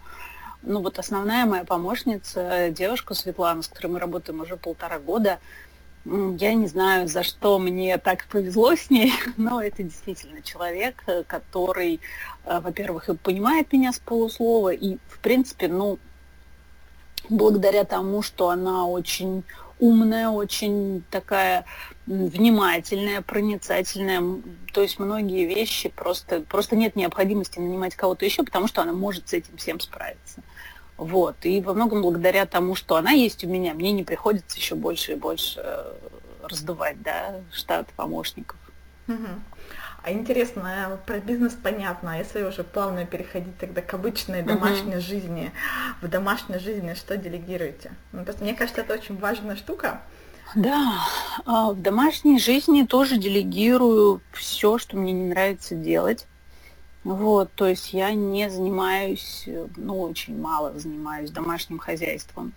ну 0.62 0.80
вот 0.80 0.98
основная 0.98 1.46
моя 1.46 1.64
помощница, 1.64 2.70
девушка 2.70 3.14
Светлана, 3.14 3.62
с 3.62 3.68
которой 3.68 3.92
мы 3.92 3.98
работаем 3.98 4.40
уже 4.40 4.56
полтора 4.56 4.98
года, 4.98 5.38
я 6.04 6.54
не 6.54 6.66
знаю, 6.66 7.06
за 7.06 7.22
что 7.22 7.58
мне 7.58 7.96
так 7.98 8.26
повезло 8.26 8.74
с 8.74 8.90
ней, 8.90 9.12
но 9.36 9.62
это 9.62 9.82
действительно 9.82 10.42
человек, 10.42 11.02
э, 11.06 11.22
который, 11.24 12.00
э, 12.44 12.60
во-первых, 12.60 13.08
и 13.08 13.16
понимает 13.16 13.72
меня 13.72 13.92
с 13.92 14.00
полуслова, 14.00 14.72
и, 14.72 14.96
в 15.08 15.18
принципе, 15.20 15.68
ну, 15.68 15.98
благодаря 17.28 17.84
тому, 17.84 18.22
что 18.22 18.50
она 18.50 18.86
очень 18.86 19.44
умная, 19.78 20.28
очень 20.28 21.04
такая 21.10 21.64
внимательная, 22.06 23.22
проницательная. 23.22 24.42
То 24.72 24.82
есть 24.82 24.98
многие 24.98 25.46
вещи 25.46 25.88
просто, 25.88 26.40
просто 26.40 26.76
нет 26.76 26.96
необходимости 26.96 27.58
нанимать 27.58 27.94
кого-то 27.94 28.24
еще, 28.24 28.42
потому 28.42 28.66
что 28.66 28.82
она 28.82 28.92
может 28.92 29.28
с 29.28 29.32
этим 29.32 29.56
всем 29.56 29.80
справиться. 29.80 30.42
Вот. 30.96 31.36
И 31.42 31.60
во 31.60 31.74
многом 31.74 32.02
благодаря 32.02 32.46
тому, 32.46 32.74
что 32.74 32.96
она 32.96 33.12
есть 33.12 33.44
у 33.44 33.48
меня, 33.48 33.74
мне 33.74 33.92
не 33.92 34.04
приходится 34.04 34.58
еще 34.58 34.74
больше 34.74 35.12
и 35.12 35.16
больше 35.16 35.60
э, 35.62 35.94
раздувать 36.42 37.00
да, 37.02 37.40
штат 37.52 37.88
помощников. 37.94 38.58
Угу. 39.08 39.28
А 40.04 40.10
интересно, 40.10 41.00
про 41.06 41.20
бизнес 41.20 41.54
понятно, 41.54 42.14
а 42.14 42.16
если 42.16 42.42
уже 42.42 42.64
плавно 42.64 43.06
переходить 43.06 43.56
тогда 43.58 43.82
к 43.82 43.94
обычной 43.94 44.42
домашней 44.42 44.94
uh-huh. 44.94 45.00
жизни, 45.00 45.52
в 46.00 46.08
домашней 46.08 46.58
жизни 46.58 46.94
что 46.94 47.16
делегируете? 47.16 47.92
Ну, 48.10 48.24
просто 48.24 48.42
мне 48.42 48.54
кажется, 48.54 48.80
это 48.80 48.94
очень 48.94 49.16
важная 49.16 49.54
штука. 49.54 50.02
Да, 50.54 51.00
а 51.46 51.72
в 51.72 51.80
домашней 51.80 52.38
жизни 52.38 52.84
тоже 52.84 53.16
делегирую 53.16 54.20
все, 54.32 54.78
что 54.78 54.96
мне 54.96 55.12
не 55.12 55.30
нравится 55.30 55.74
делать. 55.74 56.26
Вот, 57.04 57.50
то 57.54 57.66
есть 57.66 57.92
я 57.92 58.12
не 58.12 58.48
занимаюсь, 58.48 59.48
ну, 59.76 60.00
очень 60.00 60.40
мало 60.40 60.78
занимаюсь 60.78 61.30
домашним 61.30 61.78
хозяйством 61.78 62.52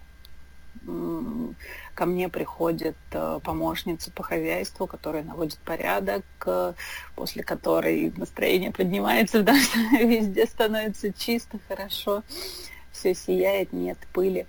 ко 1.96 2.06
мне 2.06 2.30
приходит 2.30 2.98
э, 3.12 3.40
помощница 3.44 4.12
по 4.12 4.22
хозяйству, 4.24 4.86
которая 4.86 5.24
наводит 5.24 5.58
порядок, 5.60 6.24
э, 6.46 6.74
после 7.16 7.44
которой 7.44 8.14
настроение 8.18 8.72
поднимается, 8.72 9.40
потому 9.44 9.60
везде 10.00 10.46
становится 10.46 11.12
чисто, 11.14 11.58
хорошо, 11.68 12.24
все 12.92 13.16
сияет, 13.16 13.74
нет 13.74 13.98
пыли. 14.14 14.46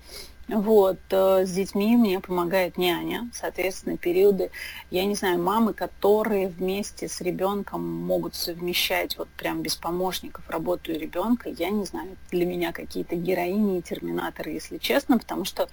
Вот, 0.48 0.98
э, 1.10 1.44
с 1.44 1.50
детьми 1.50 1.96
мне 1.96 2.20
помогает 2.20 2.78
няня, 2.78 3.28
соответственно, 3.34 3.96
периоды, 3.96 4.52
я 4.92 5.04
не 5.04 5.16
знаю, 5.16 5.42
мамы, 5.42 5.74
которые 5.74 6.46
вместе 6.46 7.08
с 7.08 7.20
ребенком 7.20 7.84
могут 7.84 8.36
совмещать 8.36 9.18
вот 9.18 9.28
прям 9.30 9.62
без 9.62 9.74
помощников 9.74 10.48
работу 10.48 10.92
и 10.92 10.98
ребенка, 10.98 11.50
я 11.50 11.70
не 11.70 11.84
знаю, 11.84 12.16
для 12.30 12.46
меня 12.46 12.72
какие-то 12.72 13.16
героини 13.16 13.78
и 13.78 13.82
терминаторы, 13.82 14.52
если 14.52 14.78
честно, 14.78 15.18
потому 15.18 15.44
что 15.44 15.68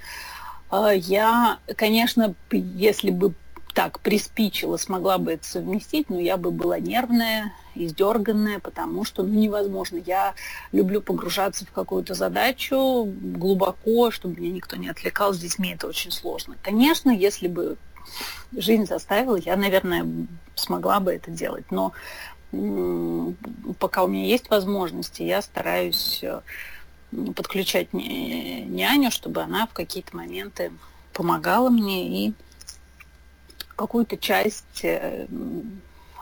а, 0.71 0.91
я, 0.91 1.59
конечно, 1.75 2.33
если 2.51 3.11
бы 3.11 3.35
так 3.73 3.99
приспичила, 3.99 4.77
смогла 4.77 5.17
бы 5.17 5.33
это 5.33 5.45
совместить, 5.45 6.09
но 6.09 6.19
я 6.19 6.37
бы 6.37 6.51
была 6.51 6.79
нервная, 6.79 7.53
издерганная, 7.75 8.59
потому 8.59 9.03
что 9.03 9.23
ну, 9.23 9.33
невозможно. 9.33 9.97
Я 9.97 10.35
люблю 10.71 11.01
погружаться 11.01 11.65
в 11.65 11.71
какую-то 11.71 12.13
задачу 12.13 13.05
глубоко, 13.05 14.11
чтобы 14.11 14.39
меня 14.39 14.53
никто 14.53 14.75
не 14.75 14.89
отвлекал. 14.89 15.33
С 15.33 15.39
детьми 15.39 15.73
это 15.73 15.87
очень 15.87 16.11
сложно. 16.11 16.55
Конечно, 16.61 17.09
если 17.09 17.47
бы 17.47 17.77
жизнь 18.55 18.85
заставила, 18.85 19.37
я, 19.37 19.55
наверное, 19.55 20.05
смогла 20.55 20.99
бы 20.99 21.13
это 21.13 21.31
делать. 21.31 21.65
Но 21.71 21.93
пока 23.79 24.03
у 24.03 24.07
меня 24.07 24.25
есть 24.25 24.49
возможности, 24.51 25.23
я 25.23 25.41
стараюсь 25.41 26.19
э, 26.21 26.41
подключать 27.35 27.93
няню, 27.93 29.09
чтобы 29.09 29.41
она 29.41 29.65
в 29.65 29.73
какие-то 29.73 30.15
моменты 30.15 30.71
помогала 31.13 31.71
мне 31.71 32.27
и 32.27 32.33
какую-то 33.75 34.17
часть 34.17 34.83
э, 34.83 35.27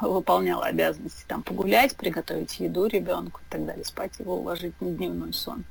выполняла 0.01 0.65
обязанности 0.65 1.23
там 1.27 1.43
погулять, 1.43 1.95
приготовить 1.95 2.59
еду 2.59 2.87
ребенку 2.87 3.39
и 3.41 3.51
так 3.51 3.65
далее, 3.65 3.85
спать 3.85 4.19
его 4.19 4.37
уложить 4.37 4.79
на 4.81 4.89
дневной 4.89 5.33
сон. 5.33 5.63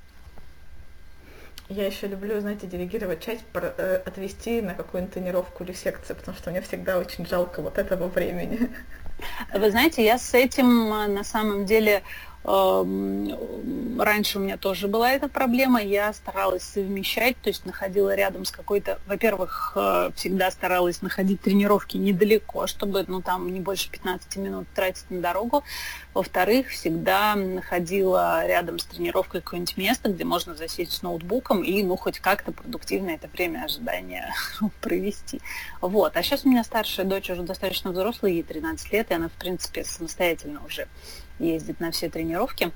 Я 1.68 1.86
еще 1.86 2.08
люблю, 2.08 2.40
знаете, 2.40 2.66
делегировать 2.66 3.20
часть, 3.20 3.44
э, 3.54 4.02
отвести 4.04 4.60
на 4.60 4.74
какую-нибудь 4.74 5.14
тренировку 5.14 5.62
или 5.62 5.72
секцию, 5.72 6.16
потому 6.16 6.36
что 6.36 6.50
мне 6.50 6.60
всегда 6.62 6.98
очень 6.98 7.24
жалко 7.26 7.62
вот 7.62 7.78
этого 7.78 8.08
времени. 8.08 8.70
Вы 9.54 9.70
знаете, 9.70 10.04
я 10.04 10.18
с 10.18 10.34
этим 10.34 10.92
э, 10.92 11.06
на 11.06 11.22
самом 11.22 11.66
деле 11.66 12.02
раньше 12.42 14.38
у 14.38 14.40
меня 14.40 14.56
тоже 14.56 14.88
была 14.88 15.12
эта 15.12 15.28
проблема, 15.28 15.82
я 15.82 16.12
старалась 16.14 16.62
совмещать, 16.62 17.36
то 17.42 17.48
есть 17.50 17.66
находила 17.66 18.14
рядом 18.14 18.46
с 18.46 18.50
какой-то, 18.50 18.98
во-первых, 19.06 19.72
э, 19.76 20.10
всегда 20.16 20.50
старалась 20.50 21.02
находить 21.02 21.42
тренировки 21.42 21.98
недалеко, 21.98 22.66
чтобы, 22.66 23.04
ну, 23.06 23.20
там 23.20 23.52
не 23.52 23.60
больше 23.60 23.90
15 23.90 24.36
минут 24.36 24.66
тратить 24.74 25.10
на 25.10 25.20
дорогу, 25.20 25.64
во-вторых, 26.14 26.68
всегда 26.68 27.34
находила 27.34 28.46
рядом 28.46 28.78
с 28.78 28.84
тренировкой 28.84 29.42
какое-нибудь 29.42 29.76
место, 29.76 30.08
где 30.08 30.24
можно 30.24 30.54
засесть 30.54 30.92
с 30.92 31.02
ноутбуком 31.02 31.62
и, 31.62 31.82
ну, 31.82 31.96
хоть 31.96 32.20
как-то 32.20 32.52
продуктивно 32.52 33.10
это 33.10 33.28
время 33.28 33.64
ожидания 33.64 34.32
провести. 34.80 35.42
Вот. 35.82 36.16
А 36.16 36.22
сейчас 36.22 36.46
у 36.46 36.48
меня 36.48 36.64
старшая 36.64 37.04
дочь 37.04 37.28
уже 37.28 37.42
достаточно 37.42 37.90
взрослая, 37.90 38.32
ей 38.32 38.42
13 38.42 38.92
лет, 38.92 39.10
и 39.10 39.14
она, 39.14 39.28
в 39.28 39.32
принципе, 39.32 39.84
самостоятельно 39.84 40.64
уже 40.64 40.88
ездит 41.40 41.80
на 41.80 41.90
все 41.90 42.08
тренировки. 42.08 42.70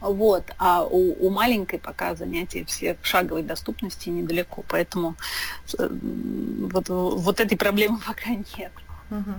Вот, 0.00 0.44
а 0.58 0.84
у, 0.84 1.26
у 1.26 1.30
маленькой 1.30 1.80
пока 1.80 2.14
занятия 2.14 2.64
все 2.64 2.96
в 3.02 3.06
шаговой 3.06 3.42
доступности 3.42 4.10
недалеко, 4.10 4.64
поэтому 4.68 5.16
вот, 5.76 6.88
вот 6.88 7.40
этой 7.40 7.56
проблемы 7.56 7.98
пока 8.06 8.30
нет. 8.30 8.72
Угу. 9.10 9.34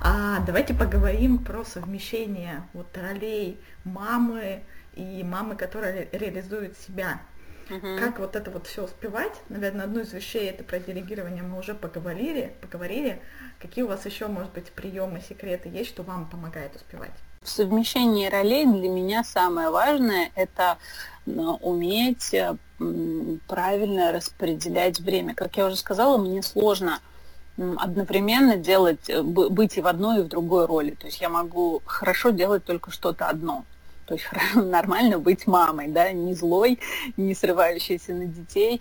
А, 0.00 0.38
давайте 0.46 0.74
поговорим 0.74 1.38
про 1.38 1.64
совмещение 1.64 2.62
вот 2.72 2.96
ролей 2.96 3.58
мамы 3.84 4.62
и 4.94 5.24
мамы, 5.24 5.56
которая 5.56 6.08
реализует 6.12 6.78
себя. 6.78 7.20
Угу. 7.70 7.98
Как 7.98 8.18
вот 8.18 8.36
это 8.36 8.50
вот 8.50 8.66
все 8.66 8.84
успевать? 8.84 9.32
Наверное, 9.48 9.84
одну 9.84 10.00
из 10.00 10.12
вещей 10.12 10.48
это 10.48 10.64
про 10.64 10.78
делегирование 10.78 11.42
мы 11.42 11.58
уже 11.58 11.74
поговорили, 11.74 12.54
поговорили. 12.60 13.20
Какие 13.60 13.84
у 13.84 13.88
вас 13.88 14.04
еще, 14.06 14.26
может 14.26 14.52
быть, 14.52 14.66
приемы, 14.72 15.20
секреты 15.26 15.68
есть, 15.68 15.90
что 15.90 16.02
вам 16.02 16.28
помогает 16.28 16.74
успевать? 16.76 17.12
В 17.42 17.48
совмещении 17.48 18.28
ролей 18.28 18.66
для 18.66 18.88
меня 18.88 19.24
самое 19.24 19.70
важное– 19.70 20.30
это 20.36 20.78
уметь 21.26 22.34
э, 22.34 22.56
правильно 23.48 24.12
распределять 24.12 25.00
время. 25.00 25.34
Как 25.34 25.56
я 25.56 25.66
уже 25.66 25.76
сказала, 25.76 26.18
мне 26.18 26.42
сложно 26.42 27.00
одновременно 27.56 28.56
делать, 28.56 29.08
э, 29.08 29.22
быть 29.22 29.76
и 29.76 29.80
в 29.80 29.86
одной, 29.86 30.20
и 30.20 30.22
в 30.22 30.28
другой 30.28 30.66
роли. 30.66 30.92
То 30.92 31.06
есть 31.06 31.20
я 31.20 31.28
могу 31.28 31.82
хорошо 31.84 32.30
делать 32.30 32.64
только 32.64 32.90
что-то 32.90 33.28
одно. 33.28 33.64
То 34.06 34.14
есть 34.14 34.26
нормально 34.54 35.18
быть 35.18 35.46
мамой, 35.46 35.88
да, 35.88 36.12
не 36.12 36.34
злой, 36.34 36.78
не 37.16 37.34
срывающейся 37.34 38.14
на 38.14 38.26
детей, 38.26 38.80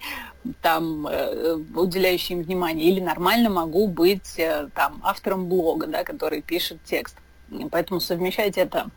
там, 0.62 1.08
э, 1.08 1.56
уделяющей 1.76 2.36
им 2.36 2.44
внимание. 2.44 2.90
Или 2.90 3.00
нормально 3.00 3.50
могу 3.50 3.88
быть 3.88 4.38
э, 4.38 4.68
там 4.74 5.00
автором 5.04 5.48
блога, 5.48 5.88
да, 5.88 6.04
который 6.04 6.42
пишет 6.42 6.80
текст. 6.84 7.16
Поэтому 7.72 8.00
совмещать 8.00 8.58
это 8.58 8.90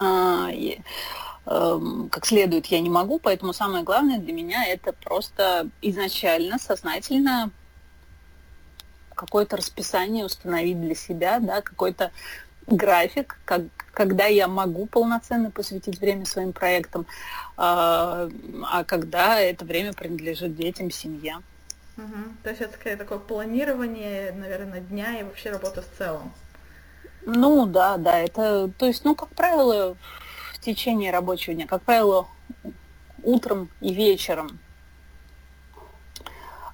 э, 0.00 1.80
как 2.10 2.26
следует 2.26 2.66
я 2.66 2.80
не 2.80 2.90
могу, 2.90 3.18
поэтому 3.18 3.52
самое 3.52 3.84
главное 3.84 4.18
для 4.18 4.32
меня 4.32 4.66
это 4.66 4.92
просто 4.92 5.68
изначально, 5.80 6.58
сознательно 6.58 7.50
какое-то 9.14 9.56
расписание 9.56 10.24
установить 10.24 10.80
для 10.80 10.94
себя, 10.94 11.40
да, 11.40 11.62
какой-то 11.62 12.12
график, 12.66 13.38
как, 13.44 13.62
когда 13.96 14.26
я 14.26 14.46
могу 14.46 14.84
полноценно 14.84 15.50
посвятить 15.50 15.98
время 15.98 16.26
своим 16.26 16.52
проектам, 16.52 17.06
а, 17.56 18.28
а 18.70 18.84
когда 18.84 19.40
это 19.40 19.64
время 19.64 19.94
принадлежит 19.94 20.54
детям, 20.54 20.90
семье. 20.90 21.38
Угу. 21.96 22.04
То 22.42 22.50
есть 22.50 22.60
это 22.60 22.74
скорее 22.74 22.96
такое 22.96 23.18
планирование, 23.18 24.32
наверное, 24.32 24.82
дня 24.82 25.18
и 25.18 25.22
вообще 25.22 25.50
работа 25.50 25.80
в 25.80 25.88
целом. 25.96 26.30
Ну 27.24 27.64
да, 27.64 27.96
да, 27.96 28.18
это, 28.18 28.70
то 28.76 28.84
есть, 28.84 29.02
ну, 29.06 29.14
как 29.14 29.30
правило, 29.30 29.96
в 30.52 30.60
течение 30.60 31.10
рабочего 31.10 31.54
дня, 31.54 31.66
как 31.66 31.80
правило, 31.80 32.28
утром 33.22 33.70
и 33.80 33.94
вечером 33.94 34.60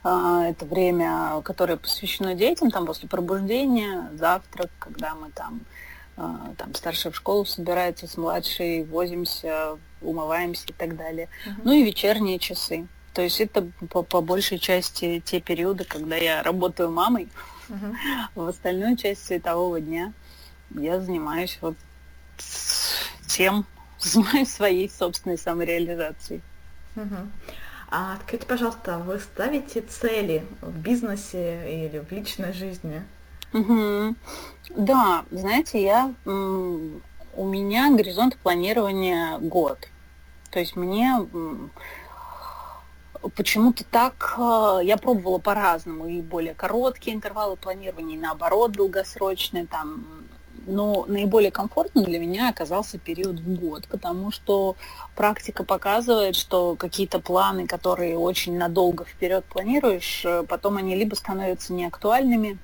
а, 0.02 0.45
это 0.47 0.67
время, 0.67 1.41
которое 1.45 1.76
посвящено 1.76 2.35
детям, 2.35 2.73
там 2.73 2.85
после 2.85 3.09
пробуждения, 3.09 4.11
завтрак, 4.14 4.71
когда 4.81 5.14
мы 5.14 5.31
там 5.31 5.61
там 6.16 6.75
старшая 6.75 7.12
в 7.12 7.16
школу 7.16 7.45
собирается 7.45 8.07
с 8.07 8.16
младшей, 8.16 8.85
возимся, 8.85 9.78
умываемся 10.00 10.66
и 10.69 10.73
так 10.73 10.97
далее. 10.97 11.28
Uh-huh. 11.47 11.61
Ну 11.64 11.73
и 11.73 11.85
вечерние 11.85 12.38
часы. 12.38 12.87
То 13.14 13.23
есть 13.23 13.40
это 13.40 13.69
по, 13.90 14.02
по 14.02 14.21
большей 14.21 14.59
части 14.59 15.23
те 15.25 15.40
периоды, 15.40 15.85
когда 15.85 16.16
я 16.16 16.42
работаю 16.42 16.90
мамой. 16.90 17.28
Uh-huh. 17.69 17.95
В 18.35 18.49
остальную 18.49 18.97
часть 18.97 19.26
светового 19.26 19.81
дня 19.81 20.12
я 20.71 21.00
занимаюсь 21.00 21.59
вот 21.61 21.76
тем, 23.26 23.64
занимаюсь 23.99 24.52
своей 24.52 24.90
собственной 24.90 25.38
самореализацией. 25.38 26.42
Uh-huh. 26.95 27.26
А 27.90 28.16
скажите, 28.23 28.47
пожалуйста, 28.47 28.99
вы 28.99 29.19
ставите 29.19 29.83
цели 29.83 30.47
в 30.62 30.78
бизнесе 30.78 31.85
или 31.85 31.99
в 31.99 32.11
личной 32.11 32.52
жизни? 32.52 33.02
Угу. 33.52 34.14
Да, 34.76 35.25
знаете, 35.30 35.82
я 35.82 36.14
у 36.25 37.47
меня 37.47 37.90
горизонт 37.90 38.37
планирования 38.37 39.38
год. 39.38 39.78
То 40.50 40.59
есть 40.61 40.76
мне 40.76 41.26
почему-то 43.37 43.85
так 43.85 44.35
э, 44.37 44.80
я 44.82 44.97
пробовала 44.97 45.38
по-разному 45.38 46.09
и 46.09 46.21
более 46.21 46.54
короткие 46.54 47.14
интервалы 47.14 47.56
планирования, 47.56 48.16
и 48.16 48.21
наоборот 48.21 48.73
долгосрочные 48.73 49.66
там 49.66 50.04
но 50.66 51.04
наиболее 51.09 51.50
комфортным 51.50 52.04
для 52.04 52.21
меня 52.21 52.49
оказался 52.49 52.97
период 52.97 53.40
в 53.40 53.61
год, 53.61 53.88
потому 53.88 54.30
что 54.30 54.76
практика 55.16 55.64
показывает, 55.64 56.37
что 56.37 56.76
какие-то 56.76 57.18
планы, 57.18 57.66
которые 57.66 58.16
очень 58.16 58.56
надолго 58.56 59.04
вперед 59.04 59.44
планируешь, 59.44 60.23
э, 60.25 60.44
потом 60.44 60.76
они 60.76 60.94
либо 60.94 61.14
становятся 61.14 61.73
неактуальными, 61.73 62.59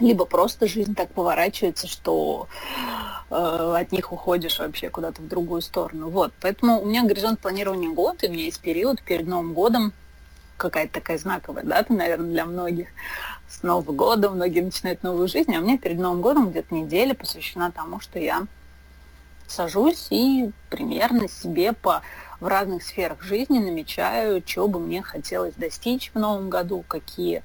либо 0.00 0.24
просто 0.24 0.66
жизнь 0.66 0.94
так 0.94 1.10
поворачивается, 1.10 1.86
что 1.86 2.48
э, 3.30 3.74
от 3.80 3.92
них 3.92 4.12
уходишь 4.12 4.58
вообще 4.58 4.90
куда-то 4.90 5.22
в 5.22 5.28
другую 5.28 5.62
сторону. 5.62 6.08
Вот, 6.08 6.32
поэтому 6.40 6.80
у 6.80 6.86
меня 6.86 7.04
горизонт 7.04 7.40
планирования 7.40 7.90
год, 7.90 8.22
и 8.22 8.28
у 8.28 8.32
меня 8.32 8.44
есть 8.44 8.60
период 8.60 9.02
перед 9.02 9.26
Новым 9.26 9.52
годом, 9.52 9.92
какая-то 10.56 10.94
такая 10.94 11.18
знаковая 11.18 11.64
дата, 11.64 11.92
наверное, 11.92 12.30
для 12.30 12.44
многих. 12.44 12.88
С 13.48 13.62
Новым 13.62 13.96
годом 13.96 14.36
многие 14.36 14.60
начинают 14.60 15.02
новую 15.02 15.28
жизнь, 15.28 15.54
а 15.54 15.58
у 15.58 15.62
меня 15.62 15.76
перед 15.76 15.98
Новым 15.98 16.22
годом 16.22 16.50
где-то 16.50 16.74
неделя 16.74 17.14
посвящена 17.14 17.70
тому, 17.70 18.00
что 18.00 18.18
я 18.18 18.46
сажусь 19.46 20.06
и 20.10 20.50
примерно 20.70 21.28
себе 21.28 21.72
по 21.72 22.02
в 22.40 22.48
разных 22.48 22.82
сферах 22.82 23.22
жизни 23.22 23.60
намечаю, 23.60 24.42
чего 24.42 24.66
бы 24.66 24.80
мне 24.80 25.00
хотелось 25.00 25.54
достичь 25.54 26.10
в 26.12 26.18
новом 26.18 26.50
году, 26.50 26.84
какие 26.88 27.44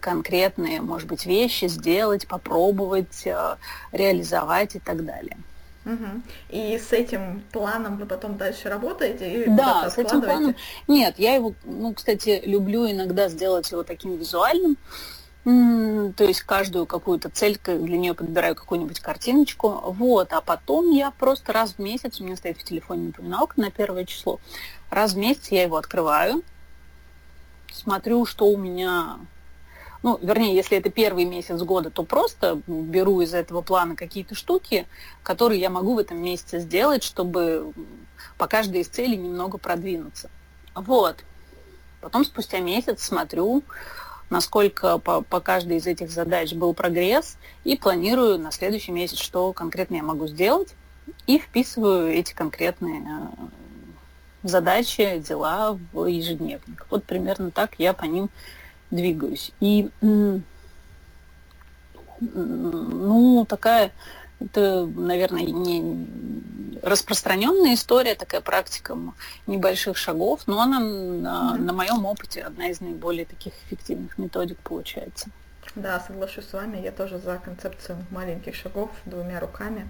конкретные, 0.00 0.80
может 0.80 1.08
быть, 1.08 1.26
вещи 1.26 1.66
сделать, 1.66 2.26
попробовать, 2.26 3.26
э, 3.26 3.56
реализовать 3.92 4.76
и 4.76 4.78
так 4.78 5.04
далее. 5.04 5.36
Угу. 5.84 6.22
И 6.50 6.78
с 6.78 6.92
этим 6.92 7.42
планом 7.52 7.96
вы 7.96 8.06
потом 8.06 8.36
дальше 8.36 8.68
работаете? 8.68 9.44
И 9.44 9.48
да, 9.48 9.88
с 9.88 9.96
этим 9.98 10.20
планом. 10.20 10.54
Нет, 10.88 11.14
я 11.18 11.34
его, 11.34 11.54
ну, 11.64 11.94
кстати, 11.94 12.42
люблю 12.44 12.90
иногда 12.90 13.28
сделать 13.28 13.70
его 13.70 13.82
таким 13.82 14.16
визуальным. 14.16 14.76
То 15.44 16.24
есть 16.24 16.42
каждую 16.42 16.84
какую-то 16.84 17.30
цель, 17.30 17.58
для 17.64 17.96
нее 17.96 18.12
подбираю 18.12 18.54
какую-нибудь 18.54 19.00
картиночку. 19.00 19.68
Вот, 19.86 20.34
а 20.34 20.42
потом 20.42 20.90
я 20.90 21.10
просто 21.12 21.54
раз 21.54 21.72
в 21.72 21.78
месяц, 21.78 22.20
у 22.20 22.24
меня 22.24 22.36
стоит 22.36 22.58
в 22.58 22.62
телефоне 22.62 23.06
напоминалка 23.06 23.58
на 23.58 23.70
первое 23.70 24.04
число, 24.04 24.38
раз 24.90 25.14
в 25.14 25.16
месяц 25.16 25.48
я 25.48 25.62
его 25.62 25.78
открываю, 25.78 26.42
смотрю, 27.72 28.26
что 28.26 28.48
у 28.48 28.58
меня 28.58 29.16
ну, 30.02 30.18
вернее, 30.22 30.54
если 30.54 30.78
это 30.78 30.90
первый 30.90 31.24
месяц 31.26 31.60
года, 31.60 31.90
то 31.90 32.04
просто 32.04 32.60
беру 32.66 33.20
из 33.20 33.34
этого 33.34 33.60
плана 33.60 33.96
какие-то 33.96 34.34
штуки, 34.34 34.86
которые 35.22 35.60
я 35.60 35.68
могу 35.68 35.94
в 35.94 35.98
этом 35.98 36.18
месяце 36.18 36.60
сделать, 36.60 37.02
чтобы 37.02 37.72
по 38.38 38.46
каждой 38.46 38.80
из 38.80 38.88
целей 38.88 39.16
немного 39.16 39.58
продвинуться. 39.58 40.30
Вот. 40.74 41.24
Потом 42.00 42.24
спустя 42.24 42.60
месяц 42.60 43.02
смотрю, 43.02 43.62
насколько 44.30 44.96
по, 44.98 45.20
по 45.20 45.40
каждой 45.40 45.76
из 45.76 45.86
этих 45.86 46.10
задач 46.10 46.54
был 46.54 46.72
прогресс, 46.72 47.36
и 47.64 47.76
планирую 47.76 48.38
на 48.38 48.52
следующий 48.52 48.92
месяц, 48.92 49.18
что 49.18 49.52
конкретно 49.52 49.96
я 49.96 50.02
могу 50.02 50.26
сделать, 50.26 50.74
и 51.26 51.38
вписываю 51.38 52.08
эти 52.08 52.32
конкретные 52.32 53.02
э, 53.02 53.26
задачи, 54.44 55.18
дела 55.18 55.78
в 55.92 56.06
ежедневник. 56.06 56.86
Вот 56.88 57.04
примерно 57.04 57.50
так 57.50 57.74
я 57.78 57.92
по 57.92 58.04
ним 58.04 58.30
двигаюсь. 58.90 59.52
И 59.60 59.90
ну, 62.20 63.46
такая, 63.48 63.92
это, 64.40 64.86
наверное, 64.86 65.42
не 65.42 66.06
распространенная 66.82 67.74
история, 67.74 68.14
такая 68.14 68.40
практика 68.40 68.96
небольших 69.46 69.96
шагов, 69.96 70.42
но 70.46 70.60
она 70.60 70.80
на, 70.80 71.56
на 71.56 71.72
моем 71.72 72.04
опыте 72.06 72.42
одна 72.42 72.68
из 72.68 72.80
наиболее 72.80 73.26
таких 73.26 73.52
эффективных 73.66 74.18
методик 74.18 74.58
получается. 74.58 75.28
Да, 75.74 76.00
соглашусь 76.00 76.46
с 76.48 76.52
вами, 76.52 76.78
я 76.78 76.90
тоже 76.90 77.18
за 77.18 77.38
концепцию 77.38 77.98
маленьких 78.10 78.54
шагов 78.54 78.90
двумя 79.04 79.40
руками. 79.40 79.88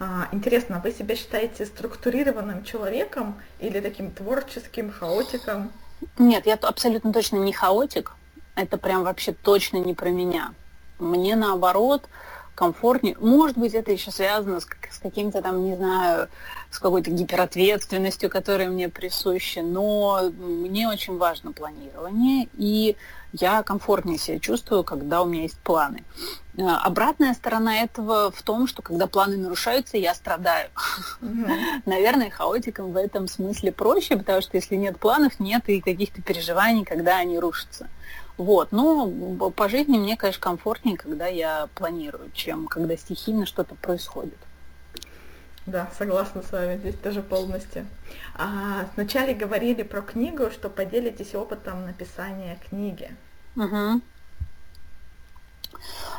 А, 0.00 0.28
интересно, 0.32 0.80
вы 0.82 0.92
себя 0.92 1.14
считаете 1.14 1.66
структурированным 1.66 2.64
человеком 2.64 3.38
или 3.58 3.80
таким 3.80 4.10
творческим 4.10 4.90
хаотиком? 4.90 5.70
Нет, 6.18 6.46
я 6.46 6.54
абсолютно 6.54 7.12
точно 7.12 7.36
не 7.36 7.52
хаотик. 7.52 8.12
Это 8.54 8.76
прям 8.78 9.04
вообще 9.04 9.32
точно 9.32 9.78
не 9.78 9.94
про 9.94 10.10
меня. 10.10 10.54
Мне 10.98 11.36
наоборот 11.36 12.08
комфортнее. 12.54 13.16
Может 13.18 13.56
быть, 13.56 13.74
это 13.74 13.90
еще 13.92 14.10
связано 14.10 14.60
с, 14.60 14.64
с 14.64 14.98
каким-то 14.98 15.42
там, 15.42 15.64
не 15.64 15.76
знаю, 15.76 16.28
с 16.70 16.78
какой-то 16.78 17.10
гиперответственностью, 17.10 18.30
которая 18.30 18.68
мне 18.68 18.88
присуща, 18.88 19.62
но 19.62 20.30
мне 20.30 20.88
очень 20.88 21.16
важно 21.16 21.52
планирование, 21.52 22.48
и 22.56 22.96
я 23.32 23.62
комфортнее 23.62 24.18
себя 24.18 24.38
чувствую, 24.38 24.84
когда 24.84 25.22
у 25.22 25.26
меня 25.26 25.42
есть 25.42 25.58
планы. 25.58 26.04
Э, 26.56 26.62
обратная 26.62 27.34
сторона 27.34 27.82
этого 27.82 28.30
в 28.30 28.42
том, 28.42 28.66
что 28.66 28.82
когда 28.82 29.06
планы 29.06 29.36
нарушаются, 29.36 29.96
я 29.96 30.14
страдаю. 30.14 30.68
Mm-hmm. 31.20 31.82
Наверное, 31.86 32.30
хаотикам 32.30 32.92
в 32.92 32.96
этом 32.96 33.28
смысле 33.28 33.72
проще, 33.72 34.16
потому 34.16 34.42
что 34.42 34.56
если 34.56 34.76
нет 34.76 34.98
планов, 34.98 35.38
нет 35.38 35.68
и 35.68 35.80
каких-то 35.80 36.22
переживаний, 36.22 36.84
когда 36.84 37.18
они 37.18 37.38
рушатся. 37.38 37.88
Вот. 38.40 38.72
Но 38.72 39.06
по 39.50 39.68
жизни 39.68 39.98
мне, 39.98 40.16
конечно, 40.16 40.40
комфортнее, 40.40 40.96
когда 40.96 41.26
я 41.26 41.68
планирую, 41.74 42.30
чем 42.32 42.68
когда 42.68 42.96
стихийно 42.96 43.44
что-то 43.44 43.74
происходит. 43.74 44.38
Да, 45.66 45.90
согласна 45.98 46.42
с 46.42 46.50
вами 46.50 46.78
здесь 46.78 46.94
тоже 46.94 47.20
полностью. 47.20 47.86
А, 48.34 48.86
вначале 48.96 49.34
говорили 49.34 49.82
про 49.82 50.00
книгу, 50.00 50.50
что 50.50 50.70
поделитесь 50.70 51.34
опытом 51.34 51.84
написания 51.84 52.58
книги. 52.70 53.14
Угу. 53.56 54.00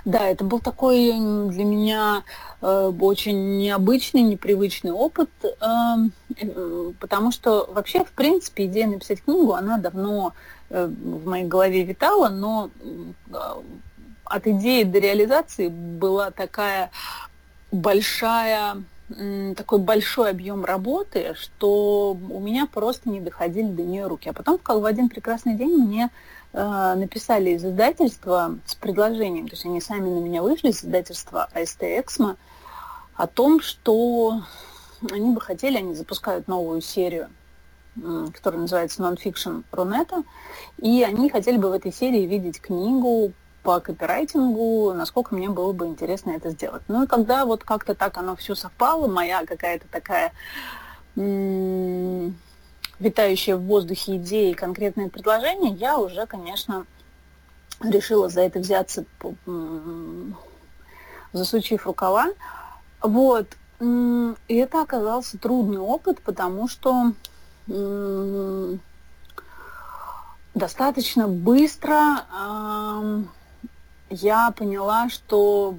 Да, 0.05 0.27
это 0.27 0.43
был 0.43 0.59
такой 0.59 1.07
для 1.11 1.63
меня 1.63 2.23
э, 2.61 2.91
очень 2.99 3.57
необычный, 3.57 4.21
непривычный 4.21 4.91
опыт, 4.91 5.29
эм, 5.43 6.11
э, 6.37 6.91
потому 6.99 7.31
что 7.31 7.67
вообще, 7.71 8.03
в 8.03 8.11
принципе, 8.11 8.65
идея 8.65 8.87
написать 8.87 9.23
книгу, 9.23 9.53
она 9.53 9.79
давно 9.79 10.33
э, 10.33 10.60
в 10.71 11.27
моей 11.27 11.45
голове 11.45 11.83
витала, 11.83 12.29
но 12.29 12.69
э, 12.79 13.37
от 14.25 14.47
идеи 14.47 14.83
до 14.83 14.99
реализации 14.99 15.67
была 15.67 16.31
такая 16.31 16.91
большая 17.71 18.83
такой 19.57 19.79
большой 19.79 20.29
объем 20.29 20.63
работы, 20.63 21.35
что 21.35 22.11
у 22.11 22.39
меня 22.39 22.65
просто 22.65 23.09
не 23.09 23.19
доходили 23.19 23.67
до 23.67 23.83
нее 23.83 24.07
руки. 24.07 24.29
А 24.29 24.33
потом 24.33 24.57
в 24.63 24.85
один 24.85 25.09
прекрасный 25.09 25.55
день 25.55 25.75
мне 25.77 26.09
э, 26.53 26.93
написали 26.95 27.51
из 27.51 27.65
издательства 27.65 28.57
с 28.65 28.75
предложением, 28.75 29.47
то 29.47 29.55
есть 29.55 29.65
они 29.65 29.81
сами 29.81 30.09
на 30.09 30.19
меня 30.19 30.41
вышли 30.41 30.69
из 30.69 30.83
издательства 30.83 31.49
АСТ 31.53 31.83
Эксмо, 31.83 32.37
о 33.15 33.27
том, 33.27 33.59
что 33.59 34.43
они 35.11 35.33
бы 35.33 35.41
хотели, 35.41 35.77
они 35.77 35.93
запускают 35.93 36.47
новую 36.47 36.81
серию, 36.81 37.29
которая 38.33 38.61
называется 38.61 39.03
Nonfiction 39.03 39.63
Рунета, 39.71 40.23
и 40.77 41.03
они 41.03 41.29
хотели 41.29 41.57
бы 41.57 41.69
в 41.69 41.73
этой 41.73 41.91
серии 41.91 42.25
видеть 42.25 42.61
книгу 42.61 43.33
по 43.63 43.79
копирайтингу, 43.79 44.93
насколько 44.93 45.35
мне 45.35 45.49
было 45.49 45.71
бы 45.73 45.85
интересно 45.87 46.31
это 46.31 46.49
сделать. 46.51 46.81
Ну 46.87 47.03
и 47.03 47.07
когда 47.07 47.45
вот 47.45 47.63
как-то 47.63 47.93
так 47.93 48.17
оно 48.17 48.35
все 48.35 48.55
совпало, 48.55 49.07
моя 49.07 49.45
какая-то 49.45 49.87
такая 49.91 50.31
витающая 52.97 53.55
в 53.57 53.63
воздухе 53.63 54.15
идея 54.17 54.51
и 54.51 54.55
конкретное 54.55 55.09
предложение, 55.09 55.73
я 55.73 55.97
уже, 55.97 56.25
конечно, 56.25 56.85
решила 57.81 58.29
за 58.29 58.41
это 58.41 58.59
взяться, 58.59 59.05
засучив 61.33 61.85
рукава. 61.85 62.27
Вот. 63.01 63.47
И 63.79 64.55
это 64.55 64.81
оказался 64.81 65.37
трудный 65.37 65.79
опыт, 65.79 66.21
потому 66.21 66.67
что 66.67 67.13
достаточно 70.53 71.27
быстро 71.27 72.25
я 74.09 74.51
поняла, 74.51 75.07
что 75.09 75.73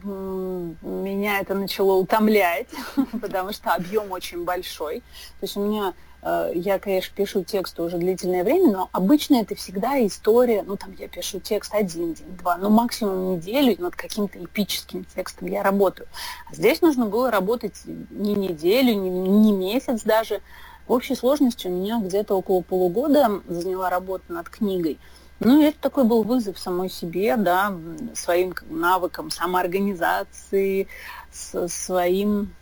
меня 0.82 1.40
это 1.40 1.54
начало 1.54 1.94
утомлять, 1.94 2.68
потому 3.20 3.52
что 3.52 3.74
объем 3.74 4.10
очень 4.10 4.44
большой. 4.44 5.00
То 5.00 5.42
есть 5.42 5.56
у 5.56 5.66
меня 5.66 5.92
Э, 6.22 6.52
я, 6.54 6.78
конечно, 6.78 7.12
пишу 7.14 7.42
тексты 7.42 7.82
уже 7.82 7.98
длительное 7.98 8.44
время, 8.44 8.70
но 8.70 8.88
обычно 8.92 9.36
это 9.36 9.54
всегда 9.54 10.04
история, 10.06 10.62
ну, 10.62 10.76
там 10.76 10.94
я 10.98 11.08
пишу 11.08 11.40
текст 11.40 11.74
один 11.74 12.14
день, 12.14 12.36
два, 12.38 12.56
ну, 12.56 12.70
максимум 12.70 13.34
неделю, 13.34 13.74
над 13.78 13.96
каким-то 13.96 14.42
эпическим 14.42 15.04
текстом 15.04 15.48
я 15.48 15.62
работаю. 15.62 16.08
А 16.50 16.54
здесь 16.54 16.80
нужно 16.80 17.06
было 17.06 17.30
работать 17.30 17.74
не 17.84 18.34
неделю, 18.34 18.94
не, 18.94 19.10
не 19.10 19.52
месяц 19.52 20.02
даже. 20.02 20.40
В 20.86 20.92
общей 20.92 21.14
сложности 21.14 21.66
у 21.66 21.70
меня 21.70 22.00
где-то 22.00 22.34
около 22.34 22.60
полугода 22.62 23.40
заняла 23.48 23.90
работа 23.90 24.32
над 24.32 24.48
книгой. 24.48 24.98
Ну, 25.40 25.62
это 25.62 25.78
такой 25.80 26.04
был 26.04 26.22
вызов 26.22 26.58
самой 26.58 26.88
себе, 26.88 27.36
да, 27.36 27.72
своим 28.14 28.54
навыкам 28.70 29.30
самоорганизации, 29.30 30.86
своим 31.30 32.54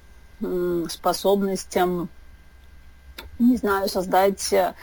способностям 0.89 2.09
не 3.41 3.57
знаю, 3.57 3.89
создать 3.89 4.53
э, 4.53 4.75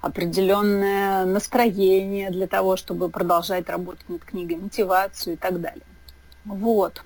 определенное 0.00 1.24
настроение 1.26 2.30
для 2.30 2.46
того, 2.46 2.76
чтобы 2.76 3.10
продолжать 3.10 3.68
работать 3.68 4.08
над 4.08 4.24
книгой, 4.24 4.56
мотивацию 4.56 5.34
и 5.34 5.36
так 5.36 5.60
далее. 5.60 5.84
Вот. 6.44 7.02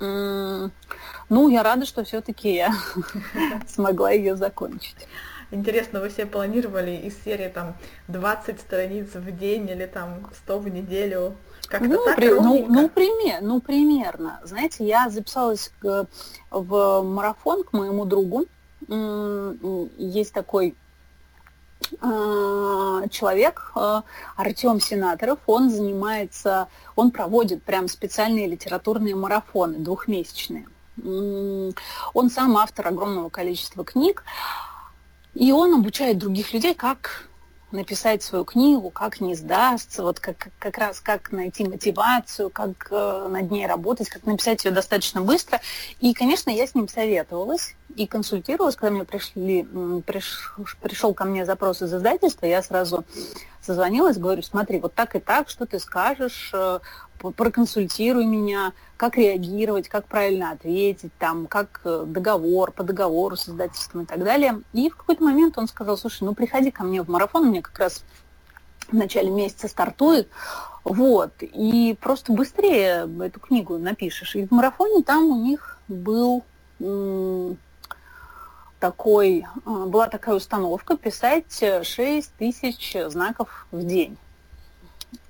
Ну, 0.00 1.48
я 1.48 1.62
рада, 1.62 1.86
что 1.86 2.04
все-таки 2.04 2.54
я 2.54 2.74
смогла 3.68 4.10
ее 4.10 4.36
закончить. 4.36 5.08
Интересно, 5.50 6.00
вы 6.00 6.10
себе 6.10 6.26
планировали 6.26 6.96
из 6.96 7.22
серии 7.22 7.48
там 7.48 7.76
20 8.08 8.60
страниц 8.60 9.14
в 9.14 9.30
день 9.38 9.68
или 9.70 9.86
там 9.86 10.26
100 10.44 10.58
в 10.58 10.68
неделю? 10.68 11.36
Как-то 11.68 11.88
ну, 11.88 12.04
так 12.04 12.16
при, 12.16 12.28
ну, 12.28 12.66
ну, 12.68 12.88
пример, 12.88 13.40
ну, 13.40 13.60
примерно. 13.60 14.40
Знаете, 14.42 14.84
я 14.84 15.08
записалась 15.08 15.70
к, 15.78 16.06
в 16.50 17.02
марафон 17.02 17.64
к 17.64 17.72
моему 17.72 18.04
другу, 18.04 18.46
есть 19.96 20.32
такой 20.32 20.74
человек, 23.10 23.72
а, 23.74 24.02
Артем 24.36 24.80
Сенаторов, 24.80 25.38
он 25.46 25.70
занимается, 25.70 26.68
он 26.96 27.10
проводит 27.10 27.62
прям 27.62 27.88
специальные 27.88 28.46
литературные 28.46 29.14
марафоны 29.14 29.78
двухмесячные. 29.78 30.66
Он 31.02 32.30
сам 32.30 32.56
автор 32.56 32.88
огромного 32.88 33.28
количества 33.28 33.84
книг, 33.84 34.24
и 35.34 35.50
он 35.50 35.74
обучает 35.74 36.18
других 36.18 36.52
людей, 36.52 36.74
как 36.74 37.28
написать 37.74 38.22
свою 38.22 38.44
книгу, 38.44 38.90
как 38.90 39.20
не 39.20 39.34
сдастся, 39.34 40.02
вот 40.02 40.20
как, 40.20 40.48
как 40.58 40.78
раз 40.78 41.00
как 41.00 41.32
найти 41.32 41.64
мотивацию, 41.64 42.48
как 42.48 42.88
э, 42.90 43.28
над 43.30 43.50
ней 43.50 43.66
работать, 43.66 44.08
как 44.08 44.24
написать 44.24 44.64
ее 44.64 44.70
достаточно 44.70 45.20
быстро. 45.20 45.60
И, 46.00 46.14
конечно, 46.14 46.50
я 46.50 46.66
с 46.66 46.74
ним 46.74 46.88
советовалась 46.88 47.74
и 47.96 48.06
консультировалась, 48.06 48.76
когда 48.76 48.94
мне 48.94 49.04
пришли, 49.04 49.66
приш, 50.06 50.54
пришел 50.80 51.12
ко 51.14 51.24
мне 51.24 51.44
запрос 51.44 51.82
из 51.82 51.92
издательства, 51.92 52.46
я 52.46 52.62
сразу 52.62 53.04
созвонилась, 53.64 54.18
говорю, 54.18 54.42
смотри, 54.42 54.78
вот 54.78 54.94
так 54.94 55.16
и 55.16 55.20
так, 55.20 55.48
что 55.48 55.66
ты 55.66 55.78
скажешь, 55.78 56.50
э, 56.52 56.80
проконсультируй 57.18 58.26
меня, 58.26 58.72
как 58.96 59.16
реагировать, 59.16 59.88
как 59.88 60.06
правильно 60.06 60.50
ответить, 60.50 61.12
там, 61.18 61.46
как 61.46 61.80
э, 61.84 62.04
договор, 62.06 62.72
по 62.72 62.82
договору 62.82 63.36
с 63.36 63.48
издательством 63.48 64.02
и 64.02 64.06
так 64.06 64.22
далее. 64.22 64.60
И 64.72 64.90
в 64.90 64.96
какой-то 64.96 65.24
момент 65.24 65.56
он 65.56 65.66
сказал, 65.68 65.96
слушай, 65.96 66.24
ну 66.24 66.34
приходи 66.34 66.70
ко 66.70 66.84
мне 66.84 67.02
в 67.02 67.08
марафон, 67.08 67.46
мне 67.46 67.62
как 67.62 67.78
раз 67.78 68.04
в 68.88 68.94
начале 68.94 69.30
месяца 69.30 69.68
стартует, 69.68 70.28
вот, 70.84 71.32
и 71.40 71.96
просто 71.98 72.32
быстрее 72.32 73.08
эту 73.22 73.40
книгу 73.40 73.78
напишешь. 73.78 74.36
И 74.36 74.46
в 74.46 74.50
марафоне 74.50 75.02
там 75.02 75.24
у 75.24 75.42
них 75.42 75.78
был 75.88 76.44
такой, 78.84 79.46
э, 79.64 79.84
была 79.86 80.08
такая 80.08 80.34
установка 80.34 80.98
писать 80.98 81.64
6 81.82 82.30
тысяч 82.36 82.94
знаков 83.08 83.66
в 83.72 83.82
день. 83.82 84.18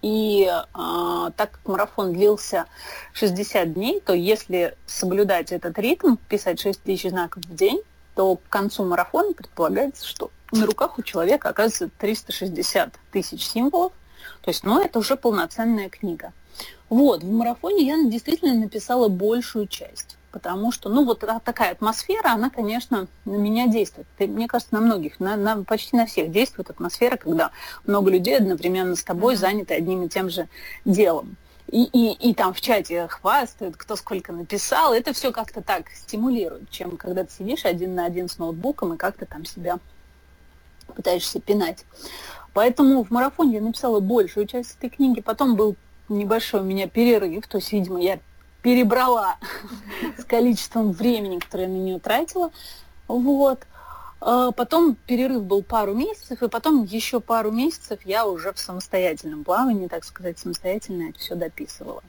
И 0.03 0.43
э, 0.45 1.31
так 1.37 1.53
как 1.53 1.61
марафон 1.65 2.13
длился 2.13 2.67
60 3.13 3.73
дней, 3.73 4.01
то 4.01 4.13
если 4.13 4.77
соблюдать 4.87 5.53
этот 5.53 5.79
ритм, 5.79 6.17
писать 6.29 6.59
6 6.59 6.83
тысяч 6.83 7.11
знаков 7.11 7.45
в 7.45 7.55
день, 7.55 7.81
то 8.17 8.35
к 8.35 8.43
концу 8.49 8.85
марафона 8.85 9.35
предполагается, 9.35 10.05
что 10.05 10.33
на 10.51 10.67
руках 10.67 10.99
у 10.99 11.03
человека 11.03 11.51
оказывается 11.51 11.97
360 11.97 12.93
тысяч 13.13 13.47
символов. 13.47 13.93
То 14.43 14.51
есть, 14.51 14.65
ну, 14.65 14.83
это 14.83 14.99
уже 14.99 15.15
полноценная 15.17 15.89
книга. 15.91 16.33
Вот, 16.89 17.23
в 17.23 17.31
марафоне 17.31 17.87
я 17.87 18.11
действительно 18.11 18.55
написала 18.55 19.07
большую 19.07 19.69
часть 19.69 20.17
потому 20.35 20.73
что, 20.73 20.89
ну, 20.89 21.05
вот 21.05 21.21
такая 21.45 21.71
атмосфера, 21.71 22.33
она, 22.33 22.51
конечно, 22.51 23.07
на 23.25 23.37
меня 23.37 23.69
действует. 23.69 24.09
И, 24.19 24.27
мне 24.27 24.49
кажется, 24.49 24.75
на 24.75 24.81
многих, 24.81 25.21
на, 25.21 25.37
на, 25.37 25.63
почти 25.63 25.97
на 25.97 26.07
всех 26.07 26.33
действует 26.33 26.71
атмосфера, 26.71 27.17
когда 27.17 27.53
много 27.87 28.11
людей 28.11 28.37
одновременно 28.37 28.97
с 28.97 29.05
тобой 29.05 29.35
mm-hmm. 29.35 29.39
заняты 29.39 29.75
одним 29.75 30.03
и 30.03 30.09
тем 30.09 30.31
же 30.31 30.49
делом. 30.85 31.37
И, 31.69 31.85
и, 31.85 32.31
и 32.31 32.35
там 32.35 32.53
в 32.53 32.61
чате 32.61 33.07
хвастают, 33.07 33.77
кто 33.77 33.95
сколько 33.95 34.33
написал. 34.33 34.93
Это 34.93 35.13
все 35.13 35.31
как-то 35.31 35.63
так 35.63 35.89
стимулирует, 35.91 36.69
чем 36.69 36.97
когда 36.97 37.23
ты 37.23 37.33
сидишь 37.33 37.65
один 37.65 37.95
на 37.95 38.05
один 38.05 38.29
с 38.29 38.37
ноутбуком 38.37 38.95
и 38.95 38.97
как-то 38.97 39.27
там 39.27 39.45
себя 39.45 39.79
пытаешься 40.97 41.41
пинать. 41.41 41.85
Поэтому 42.55 43.05
в 43.05 43.13
марафоне 43.13 43.55
я 43.55 43.61
написала 43.61 44.01
большую 44.01 44.49
часть 44.49 44.77
этой 44.79 44.91
книги. 44.91 45.21
Потом 45.21 45.55
был 45.55 45.77
небольшой 46.09 46.63
у 46.63 46.65
меня 46.65 46.89
перерыв, 46.89 47.47
то 47.47 47.59
есть, 47.59 47.73
видимо, 47.73 48.01
я 48.01 48.19
перебрала 48.65 49.37
с 50.19 50.25
количеством 50.25 50.93
времени, 50.93 51.39
которое 51.39 51.65
я 51.65 51.69
на 51.69 51.77
нее 51.77 51.99
тратила. 52.01 52.51
Вот. 53.07 53.61
А 54.21 54.53
потом 54.53 54.97
перерыв 55.07 55.45
был 55.45 55.63
пару 55.63 55.95
месяцев, 55.95 56.43
и 56.43 56.49
потом 56.49 56.85
еще 56.85 57.21
пару 57.21 57.51
месяцев 57.51 58.01
я 58.07 58.27
уже 58.27 58.55
в 58.55 58.59
самостоятельном 58.59 59.45
плавании, 59.45 59.87
так 59.87 60.03
сказать, 60.03 60.39
самостоятельно 60.39 61.11
это 61.11 61.19
все 61.19 61.35
дописывала. 61.35 62.03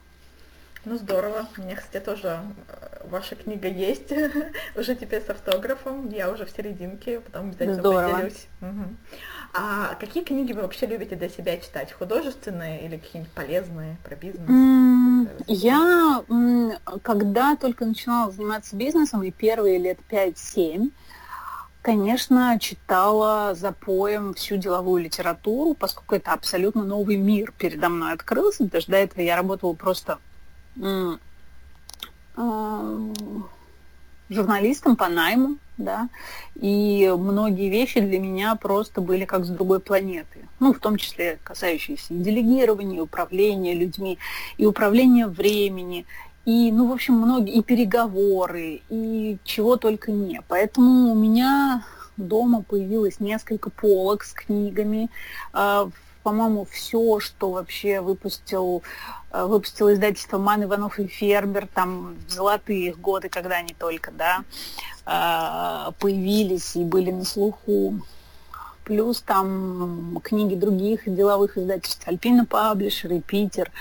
Ну 0.86 0.96
здорово. 0.96 1.48
У 1.58 1.62
меня, 1.62 1.74
кстати, 1.74 2.02
тоже 2.02 2.40
э, 2.68 3.08
ваша 3.08 3.34
книга 3.34 3.66
есть, 3.66 4.12
уже 4.76 4.94
теперь 4.94 5.20
с 5.20 5.28
автографом. 5.28 6.08
Я 6.10 6.30
уже 6.30 6.46
в 6.46 6.50
серединке, 6.50 7.18
потом 7.18 7.48
обязательно 7.48 7.74
здорово. 7.74 8.12
поделюсь. 8.12 8.46
Угу. 8.60 8.84
А 9.54 9.94
какие 9.98 10.22
книги 10.22 10.52
вы 10.52 10.62
вообще 10.62 10.86
любите 10.86 11.16
для 11.16 11.28
себя 11.28 11.56
читать? 11.56 11.90
Художественные 11.90 12.86
или 12.86 12.98
какие-нибудь 12.98 13.32
полезные 13.32 13.96
про 14.04 14.14
бизнес? 14.14 14.48
Я, 15.48 16.22
когда 17.02 17.56
только 17.56 17.84
начинала 17.84 18.30
заниматься 18.30 18.76
бизнесом, 18.76 19.24
и 19.24 19.32
первые 19.32 19.78
лет 19.78 19.98
5-7, 20.08 20.92
конечно, 21.82 22.58
читала 22.60 23.56
за 23.56 23.72
поем 23.72 24.34
всю 24.34 24.56
деловую 24.56 25.02
литературу, 25.02 25.74
поскольку 25.74 26.14
это 26.14 26.32
абсолютно 26.32 26.84
новый 26.84 27.16
мир 27.16 27.52
передо 27.58 27.88
мной 27.88 28.12
открылся, 28.12 28.68
что 28.68 28.90
до 28.92 28.98
этого 28.98 29.20
я 29.22 29.34
работала 29.34 29.72
просто 29.72 30.18
журналистом 34.28 34.96
по 34.96 35.08
найму, 35.08 35.56
да, 35.78 36.08
и 36.54 37.12
многие 37.16 37.68
вещи 37.68 38.00
для 38.00 38.18
меня 38.18 38.54
просто 38.56 39.00
были 39.00 39.24
как 39.24 39.44
с 39.44 39.48
другой 39.48 39.80
планеты, 39.80 40.48
ну, 40.58 40.72
в 40.72 40.78
том 40.78 40.96
числе 40.96 41.38
касающиеся 41.42 42.14
и 42.14 42.18
делегирования, 42.18 42.98
и 42.98 43.00
управления 43.00 43.74
людьми, 43.74 44.18
и 44.58 44.66
управления 44.66 45.26
времени, 45.26 46.06
и, 46.44 46.70
ну, 46.72 46.88
в 46.88 46.92
общем, 46.92 47.14
многие, 47.14 47.54
и 47.54 47.62
переговоры, 47.62 48.80
и 48.88 49.38
чего 49.44 49.76
только 49.76 50.12
не. 50.12 50.40
Поэтому 50.48 51.12
у 51.12 51.14
меня 51.14 51.84
дома 52.16 52.62
появилось 52.62 53.20
несколько 53.20 53.68
полок 53.70 54.24
с 54.24 54.32
книгами, 54.32 55.10
а, 55.52 55.90
по-моему, 56.22 56.66
все, 56.68 57.20
что 57.20 57.52
вообще 57.52 58.00
выпустил, 58.00 58.82
э, 59.25 59.25
выпустил 59.44 59.92
издательство 59.92 60.38
Ман 60.38 60.64
Иванов 60.64 60.98
и 60.98 61.06
Фербер, 61.06 61.66
там 61.66 62.16
в 62.26 62.30
золотые 62.30 62.94
годы, 62.94 63.28
когда 63.28 63.56
они 63.56 63.74
только, 63.74 64.10
да, 64.12 64.44
э, 65.06 65.92
появились 65.98 66.76
и 66.76 66.84
были 66.84 67.10
на 67.10 67.24
слуху. 67.24 68.00
Плюс 68.84 69.20
там 69.20 70.20
книги 70.22 70.54
других 70.54 71.12
деловых 71.12 71.58
издательств, 71.58 72.06
Альпина 72.06 72.46
Паблишер 72.46 73.12
и 73.12 73.20
Питер. 73.20 73.72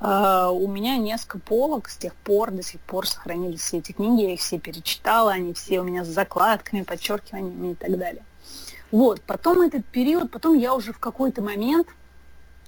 Uh, 0.00 0.50
у 0.50 0.66
меня 0.66 0.96
несколько 0.96 1.38
полок 1.38 1.88
с 1.88 1.96
тех 1.96 2.12
пор, 2.16 2.50
до 2.50 2.64
сих 2.64 2.80
пор 2.80 3.06
сохранились 3.06 3.60
все 3.60 3.78
эти 3.78 3.92
книги, 3.92 4.22
я 4.22 4.34
их 4.34 4.40
все 4.40 4.58
перечитала, 4.58 5.30
они 5.30 5.54
все 5.54 5.78
у 5.78 5.84
меня 5.84 6.04
с 6.04 6.08
закладками, 6.08 6.82
подчеркиваниями 6.82 7.70
и 7.70 7.74
так 7.76 7.96
далее. 7.96 8.24
Вот, 8.90 9.20
потом 9.22 9.60
этот 9.60 9.86
период, 9.86 10.32
потом 10.32 10.58
я 10.58 10.74
уже 10.74 10.92
в 10.92 10.98
какой-то 10.98 11.40
момент 11.40 11.86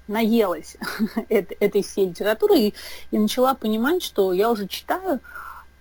наелась 0.09 0.77
этой 1.29 1.83
всей 1.83 2.09
литературы 2.09 2.59
и, 2.59 2.75
и 3.11 3.19
начала 3.19 3.55
понимать, 3.55 4.03
что 4.03 4.33
я 4.33 4.51
уже 4.51 4.67
читаю, 4.69 5.21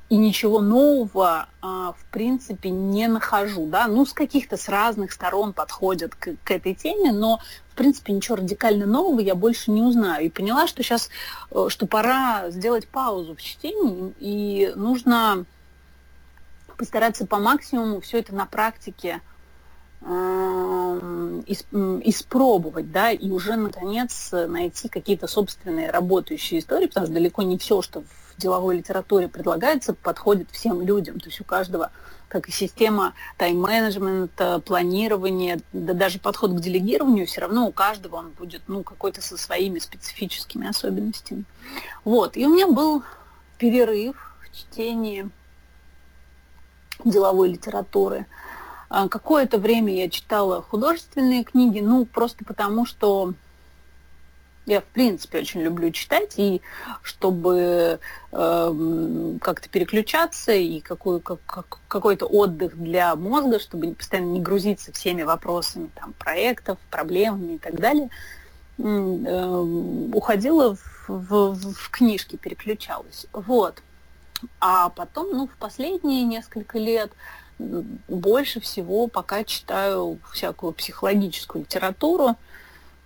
и 0.10 0.16
ничего 0.16 0.62
нового, 0.62 1.48
а, 1.62 1.94
в 1.94 2.06
принципе, 2.12 2.70
не 2.70 3.08
нахожу, 3.08 3.66
да, 3.66 3.88
ну, 3.88 4.06
с 4.06 4.14
каких-то 4.14 4.58
с 4.58 4.70
разных 4.70 5.12
сторон 5.12 5.54
подходят 5.54 6.14
к, 6.14 6.36
к 6.44 6.52
этой 6.52 6.76
теме, 6.76 7.12
но, 7.12 7.40
в 7.72 7.76
принципе, 7.76 8.14
ничего 8.14 8.36
радикально 8.36 8.86
нового 8.86 9.22
я 9.22 9.34
больше 9.34 9.72
не 9.72 9.82
узнаю. 9.82 10.26
И 10.26 10.30
поняла, 10.30 10.68
что 10.68 10.84
сейчас, 10.84 11.10
э, 11.50 11.66
что 11.70 11.88
пора 11.88 12.52
сделать 12.52 12.88
паузу 12.88 13.36
в 13.36 13.42
чтении, 13.42 14.14
и 14.20 14.72
нужно 14.76 15.46
постараться 16.78 17.26
по 17.26 17.38
максимуму 17.38 18.00
все 18.00 18.20
это 18.20 18.36
на 18.36 18.46
практике 18.46 19.20
испробовать, 21.46 22.92
да, 22.92 23.12
и 23.12 23.30
уже, 23.30 23.56
наконец, 23.56 24.32
найти 24.32 24.90
какие-то 24.90 25.28
собственные 25.28 25.92
работающие 25.92 26.60
истории, 26.60 26.88
потому 26.88 27.06
что 27.06 27.14
далеко 27.14 27.42
не 27.42 27.58
все, 27.58 27.82
что 27.82 28.02
в 28.02 28.06
деловой 28.38 28.78
литературе 28.78 29.28
предлагается, 29.28 29.94
подходит 29.94 30.50
всем 30.52 30.82
людям. 30.82 31.20
То 31.20 31.28
есть 31.28 31.40
у 31.40 31.44
каждого, 31.44 31.92
как 32.28 32.50
и 32.50 32.52
система 32.52 33.14
тайм-менеджмента, 33.38 34.60
планирования, 34.60 35.62
да 35.72 35.94
даже 35.94 36.20
подход 36.20 36.52
к 36.52 36.60
делегированию, 36.60 37.28
все 37.28 37.42
равно 37.42 37.68
у 37.68 37.72
каждого 37.72 38.18
он 38.18 38.32
будет, 38.32 38.64
ну, 38.68 38.84
какой-то 38.84 39.22
со 39.22 39.38
своими 39.38 39.80
специфическими 39.80 40.68
особенностями. 40.68 41.46
Вот, 42.04 42.36
и 42.36 42.46
у 42.46 42.54
меня 42.54 42.68
был 42.68 43.04
перерыв 43.58 44.36
в 44.42 44.58
чтении 44.58 45.30
деловой 47.06 47.50
литературы. 47.50 48.26
А, 48.26 48.53
какое-то 49.10 49.58
время 49.58 49.94
я 49.96 50.10
читала 50.10 50.62
художественные 50.62 51.44
книги, 51.44 51.80
ну, 51.80 52.06
просто 52.06 52.46
потому 52.46 52.86
что 52.86 53.34
я, 54.66 54.80
в 54.82 54.86
принципе, 54.86 55.40
очень 55.40 55.62
люблю 55.62 55.92
читать, 55.92 56.36
и 56.38 56.62
чтобы 57.02 58.00
э, 58.32 59.38
как-то 59.42 59.68
переключаться, 59.68 60.54
и 60.54 60.80
какой, 60.80 61.20
как, 61.20 61.40
как, 61.46 61.80
какой-то 61.88 62.28
отдых 62.28 62.78
для 62.78 63.16
мозга, 63.16 63.60
чтобы 63.60 63.94
постоянно 63.94 64.32
не 64.32 64.42
грузиться 64.42 64.94
всеми 64.94 65.24
вопросами 65.24 65.90
там, 65.96 66.14
проектов, 66.14 66.78
проблемами 66.90 67.56
и 67.56 67.58
так 67.58 67.80
далее, 67.80 68.10
э, 68.78 69.58
уходила 70.14 70.76
в, 70.76 71.10
в, 71.10 71.74
в 71.74 71.90
книжки, 71.90 72.38
переключалась. 72.38 73.28
Вот. 73.34 73.82
А 74.60 74.90
потом, 74.90 75.32
ну, 75.32 75.48
в 75.48 75.58
последние 75.58 76.24
несколько 76.24 76.78
лет 76.78 77.12
больше 77.60 78.60
всего 78.60 79.08
пока 79.08 79.44
читаю 79.44 80.20
всякую 80.32 80.74
психологическую 80.74 81.64
литературу. 81.64 82.36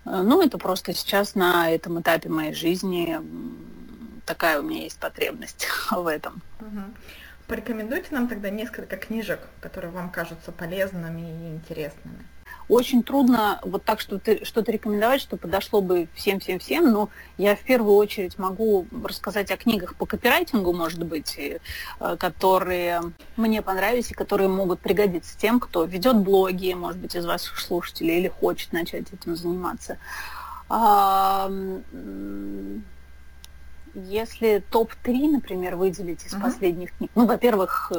Э, 0.05 0.21
ну, 0.23 0.41
это 0.41 0.57
просто 0.57 0.93
сейчас 0.93 1.35
на 1.35 1.69
этом 1.69 2.01
этапе 2.01 2.29
моей 2.29 2.53
жизни 2.53 3.17
такая 4.25 4.59
у 4.59 4.63
меня 4.63 4.83
есть 4.83 4.99
потребность 4.99 5.67
в 5.91 6.07
этом. 6.07 6.41
Угу. 6.59 6.81
Порекомендуйте 7.47 8.07
нам 8.11 8.27
тогда 8.27 8.49
несколько 8.49 8.97
книжек, 8.97 9.39
которые 9.61 9.91
вам 9.91 10.09
кажутся 10.09 10.51
полезными 10.51 11.21
и 11.21 11.55
интересными 11.55 12.25
очень 12.69 13.03
трудно 13.03 13.59
вот 13.63 13.83
так 13.83 13.99
что-то, 13.99 14.43
что-то 14.45 14.71
рекомендовать, 14.71 15.21
что 15.21 15.37
подошло 15.37 15.81
бы 15.81 16.07
всем-всем-всем, 16.15 16.91
но 16.91 17.09
я 17.37 17.55
в 17.55 17.61
первую 17.61 17.95
очередь 17.95 18.37
могу 18.37 18.85
рассказать 19.03 19.51
о 19.51 19.57
книгах 19.57 19.95
по 19.95 20.05
копирайтингу, 20.05 20.73
может 20.73 21.03
быть, 21.03 21.37
э, 21.37 21.59
которые 22.17 23.01
мне 23.37 23.61
понравились 23.61 24.11
и 24.11 24.13
которые 24.13 24.49
могут 24.49 24.79
пригодиться 24.79 25.37
тем, 25.37 25.59
кто 25.59 25.85
ведет 25.85 26.17
блоги, 26.17 26.73
может 26.73 26.99
быть, 26.99 27.15
из 27.15 27.25
ваших 27.25 27.59
слушателей 27.59 28.19
или 28.19 28.27
хочет 28.27 28.73
начать 28.73 29.05
этим 29.13 29.35
заниматься. 29.35 29.97
Если 33.93 34.63
топ-3, 34.69 35.31
например, 35.31 35.75
выделить 35.75 36.25
из 36.25 36.33
последних 36.33 36.95
книг, 36.95 37.09
ну, 37.15 37.25
во-первых, 37.25 37.91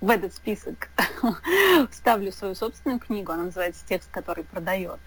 в 0.00 0.10
этот 0.10 0.34
список 0.34 0.88
вставлю 1.90 2.32
свою 2.32 2.54
собственную 2.54 3.00
книгу, 3.00 3.32
она 3.32 3.44
называется 3.44 3.84
«Текст, 3.86 4.10
который 4.10 4.44
продает». 4.44 4.98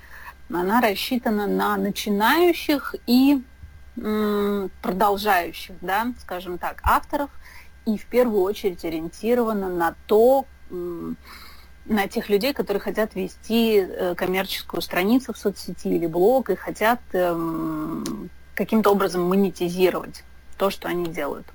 Она 0.51 0.81
рассчитана 0.81 1.47
на 1.47 1.77
начинающих 1.77 2.95
и 3.07 3.41
продолжающих, 3.95 5.75
да, 5.81 6.13
скажем 6.19 6.57
так, 6.57 6.81
авторов, 6.83 7.29
и 7.85 7.97
в 7.97 8.05
первую 8.05 8.41
очередь 8.41 8.83
ориентирована 8.85 9.69
на 9.69 9.95
то, 10.07 10.45
на 10.69 12.07
тех 12.07 12.29
людей, 12.29 12.53
которые 12.53 12.81
хотят 12.81 13.13
вести 13.13 13.77
э, 13.77 14.15
коммерческую 14.15 14.81
страницу 14.81 15.33
в 15.33 15.37
соцсети 15.37 15.89
или 15.89 16.07
блог 16.07 16.49
и 16.49 16.55
хотят 16.55 17.01
эм, 17.11 18.29
каким-то 18.55 18.91
образом 18.91 19.23
монетизировать 19.27 20.23
то, 20.57 20.69
что 20.69 20.87
они 20.87 21.07
делают. 21.07 21.45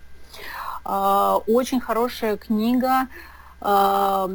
А, 0.90 1.36
очень 1.46 1.80
хорошая 1.80 2.38
книга 2.38 3.08
а, 3.60 4.30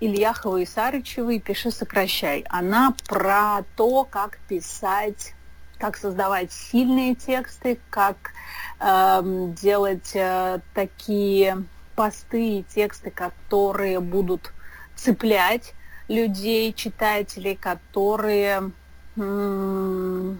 Ильяхова 0.00 0.58
и 0.58 0.66
Сарычевой 0.66 1.40
«Пиши, 1.40 1.70
сокращай». 1.70 2.44
Она 2.50 2.94
про 3.08 3.64
то, 3.74 4.04
как 4.04 4.38
писать, 4.48 5.32
как 5.78 5.96
создавать 5.96 6.52
сильные 6.52 7.14
тексты, 7.14 7.78
как 7.88 8.32
э, 8.80 9.22
делать 9.60 10.10
э, 10.14 10.60
такие 10.74 11.64
посты 11.96 12.58
и 12.58 12.62
тексты, 12.64 13.10
которые 13.10 13.98
будут 14.00 14.52
цеплять 14.94 15.72
людей, 16.06 16.72
читателей, 16.72 17.56
которые 17.56 18.70
э, 19.16 20.34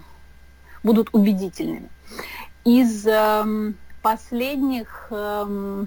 будут 0.84 1.08
убедительными. 1.12 1.88
Из 2.64 3.06
э, 3.06 3.72
последних 4.10 5.08
э, 5.10 5.84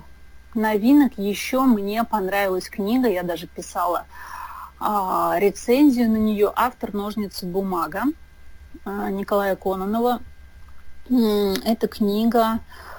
новинок 0.53 1.13
еще 1.17 1.62
мне 1.62 2.03
понравилась 2.03 2.69
книга, 2.69 3.10
я 3.10 3.23
даже 3.23 3.47
писала 3.47 4.05
э, 4.79 4.84
рецензию 5.39 6.12
на 6.12 6.17
нее 6.17 6.53
«Автор 6.55 6.93
ножницы 6.93 7.47
бумага» 7.47 8.03
э, 8.86 9.10
Николая 9.10 9.55
Кононова. 9.55 10.19
Эта 11.10 11.88
книга, 11.88 12.60
э, 12.60 12.90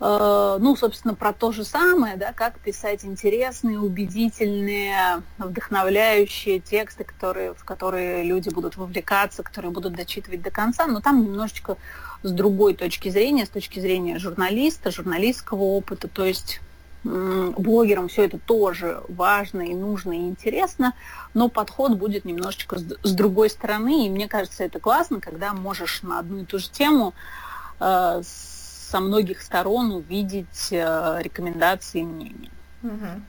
ну, 0.00 0.76
собственно, 0.76 1.14
про 1.14 1.32
то 1.32 1.52
же 1.52 1.64
самое, 1.64 2.16
да, 2.16 2.32
как 2.32 2.58
писать 2.58 3.04
интересные, 3.04 3.78
убедительные, 3.78 5.22
вдохновляющие 5.38 6.58
тексты, 6.58 7.04
которые, 7.04 7.54
в 7.54 7.64
которые 7.64 8.24
люди 8.24 8.48
будут 8.48 8.76
вовлекаться, 8.76 9.42
которые 9.42 9.70
будут 9.70 9.94
дочитывать 9.94 10.42
до 10.42 10.50
конца, 10.50 10.86
но 10.86 11.00
там 11.00 11.22
немножечко 11.22 11.76
с 12.22 12.32
другой 12.32 12.74
точки 12.74 13.08
зрения, 13.08 13.46
с 13.46 13.50
точки 13.50 13.78
зрения 13.78 14.18
журналиста, 14.18 14.90
журналистского 14.90 15.62
опыта. 15.62 16.08
То 16.08 16.24
есть 16.24 16.60
блогерам 17.04 18.08
все 18.08 18.24
это 18.24 18.38
тоже 18.38 19.02
важно 19.08 19.60
и 19.60 19.74
нужно 19.74 20.12
и 20.12 20.28
интересно, 20.28 20.94
но 21.34 21.48
подход 21.48 21.92
будет 21.92 22.24
немножечко 22.24 22.78
с 22.78 23.12
другой 23.12 23.50
стороны, 23.50 24.06
и 24.06 24.10
мне 24.10 24.26
кажется, 24.26 24.64
это 24.64 24.80
классно, 24.80 25.20
когда 25.20 25.52
можешь 25.52 26.02
на 26.02 26.18
одну 26.18 26.38
и 26.38 26.44
ту 26.44 26.58
же 26.58 26.70
тему 26.70 27.12
э, 27.78 28.22
со 28.94 29.00
многих 29.00 29.42
сторон 29.42 29.90
увидеть 29.90 30.68
э, 30.70 31.18
рекомендации 31.20 32.02
и 32.02 32.04
мнения. 32.04 32.50
Угу. 32.84 33.22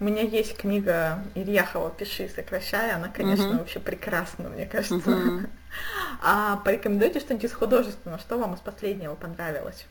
У 0.00 0.04
меня 0.04 0.20
есть 0.20 0.58
книга 0.58 1.24
Ильяхова 1.34 1.88
«Пиши, 1.88 2.28
сокращай». 2.28 2.92
Она, 2.92 3.08
конечно, 3.08 3.44
uh-huh. 3.44 3.58
вообще 3.60 3.80
прекрасна, 3.80 4.50
мне 4.50 4.66
кажется. 4.66 5.10
Uh-huh. 5.10 5.48
А 6.22 6.56
порекомендуйте 6.56 7.20
что-нибудь 7.20 7.46
из 7.46 7.54
художественного. 7.54 8.20
Что 8.20 8.36
вам 8.36 8.54
из 8.54 8.60
последнего 8.60 9.14
понравилось? 9.14 9.86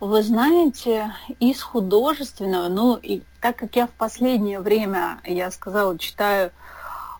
Вы 0.00 0.22
знаете, 0.22 1.12
из 1.38 1.60
художественного, 1.60 2.68
ну, 2.68 2.96
и 2.96 3.20
так 3.42 3.56
как 3.56 3.76
я 3.76 3.86
в 3.86 3.90
последнее 3.90 4.60
время, 4.60 5.20
я 5.24 5.50
сказала, 5.50 5.98
читаю 5.98 6.52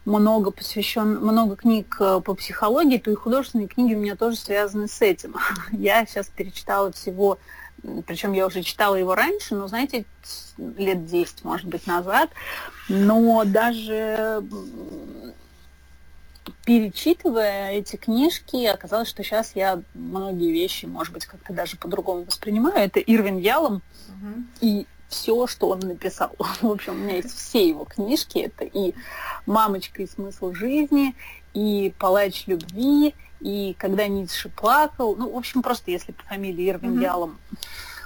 много 0.05 0.51
посвящен, 0.51 1.21
много 1.21 1.57
книг 1.57 1.97
э, 2.01 2.21
по 2.25 2.35
психологии, 2.35 2.99
то 2.99 3.11
и 3.11 3.15
художественные 3.15 3.69
книги 3.69 3.95
у 3.95 3.99
меня 3.99 4.17
тоже 4.17 4.37
связаны 4.37 4.89
с 4.89 5.01
этим. 5.01 5.37
Я 5.73 6.05
сейчас 6.07 6.29
перечитала 6.29 6.93
всего 6.93 7.39
причем 8.07 8.33
я 8.33 8.47
уже 8.47 8.63
читала 8.63 8.95
его 8.95 9.15
раньше, 9.15 9.55
но, 9.55 9.67
знаете, 9.67 10.05
лет 10.57 11.07
10, 11.07 11.45
может 11.45 11.67
быть, 11.67 11.87
назад, 11.87 12.31
но 12.89 13.45
даже 13.45 14.45
перечитывая 16.65 17.73
эти 17.73 17.97
книжки, 17.97 18.67
оказалось, 18.67 19.09
что 19.09 19.23
сейчас 19.25 19.57
я 19.57 19.83
многие 19.95 20.53
вещи, 20.53 20.87
может 20.87 21.13
быть, 21.13 21.27
как-то 21.27 21.53
даже 21.53 21.77
по-другому 21.77 22.25
воспринимаю. 22.25 22.77
Это 22.77 23.01
Ирвин 23.01 23.39
Ялом 23.39 23.83
uh-huh. 24.09 24.43
и 24.61 24.87
все, 25.13 25.47
что 25.47 25.69
он 25.69 25.81
написал. 25.81 26.33
В 26.61 26.71
общем, 26.71 26.95
у 26.95 26.97
меня 26.97 27.17
есть 27.17 27.37
все 27.37 27.69
его 27.69 27.85
книжки. 27.85 28.39
Это 28.39 28.65
и 28.65 28.95
«Мамочка 29.47 30.03
и 30.03 30.07
смысл 30.07 30.53
жизни», 30.53 31.15
и 31.55 31.95
«Палач 31.99 32.47
любви», 32.47 33.15
и 33.41 33.75
когда 33.79 34.07
Ницше 34.07 34.49
плакал. 34.49 35.17
Ну, 35.17 35.33
в 35.33 35.37
общем, 35.37 35.63
просто 35.63 35.91
если 35.91 36.13
по 36.13 36.23
фамилии 36.25 36.71
Ирвин 36.71 36.99
mm-hmm. 36.99 37.03
Ялом 37.03 37.39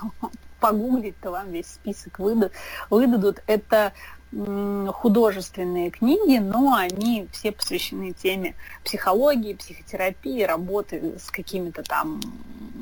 погуглить, 0.60 1.18
то 1.20 1.30
вам 1.30 1.50
весь 1.50 1.66
список 1.66 2.18
выда- 2.18 2.50
выдадут. 2.90 3.42
Это 3.46 3.92
художественные 4.32 5.90
книги, 5.90 6.38
но 6.38 6.74
они 6.74 7.28
все 7.32 7.52
посвящены 7.52 8.12
теме 8.12 8.54
психологии, 8.84 9.54
психотерапии, 9.54 10.42
работы 10.42 11.14
с 11.18 11.30
какими-то 11.30 11.82
там, 11.82 12.20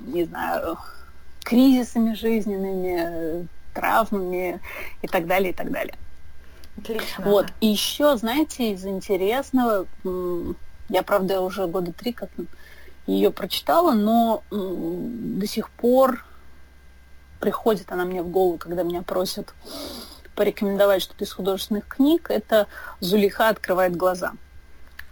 не 0.06 0.24
знаю, 0.24 0.78
кризисами 1.44 2.14
жизненными, 2.14 3.46
травмами 3.74 4.60
и 5.02 5.06
так 5.06 5.26
далее, 5.26 5.50
и 5.50 5.54
так 5.54 5.70
далее. 5.70 5.96
Отлично. 6.78 7.24
Вот. 7.24 7.46
И 7.60 7.66
еще, 7.66 8.16
знаете, 8.16 8.72
из 8.72 8.86
интересного, 8.86 9.86
я, 10.88 11.02
правда, 11.02 11.40
уже 11.40 11.66
года 11.66 11.92
три 11.92 12.12
как 12.12 12.30
ее 13.06 13.30
прочитала, 13.30 13.92
но 13.92 14.42
до 14.50 15.46
сих 15.46 15.68
пор 15.70 16.24
приходит 17.40 17.92
она 17.92 18.04
мне 18.04 18.22
в 18.22 18.28
голову, 18.28 18.56
когда 18.56 18.82
меня 18.82 19.02
просят 19.02 19.52
порекомендовать 20.34 21.02
что-то 21.02 21.24
из 21.24 21.32
художественных 21.32 21.86
книг, 21.86 22.30
это 22.30 22.66
«Зулиха 23.00 23.50
открывает 23.50 23.94
глаза». 23.94 24.32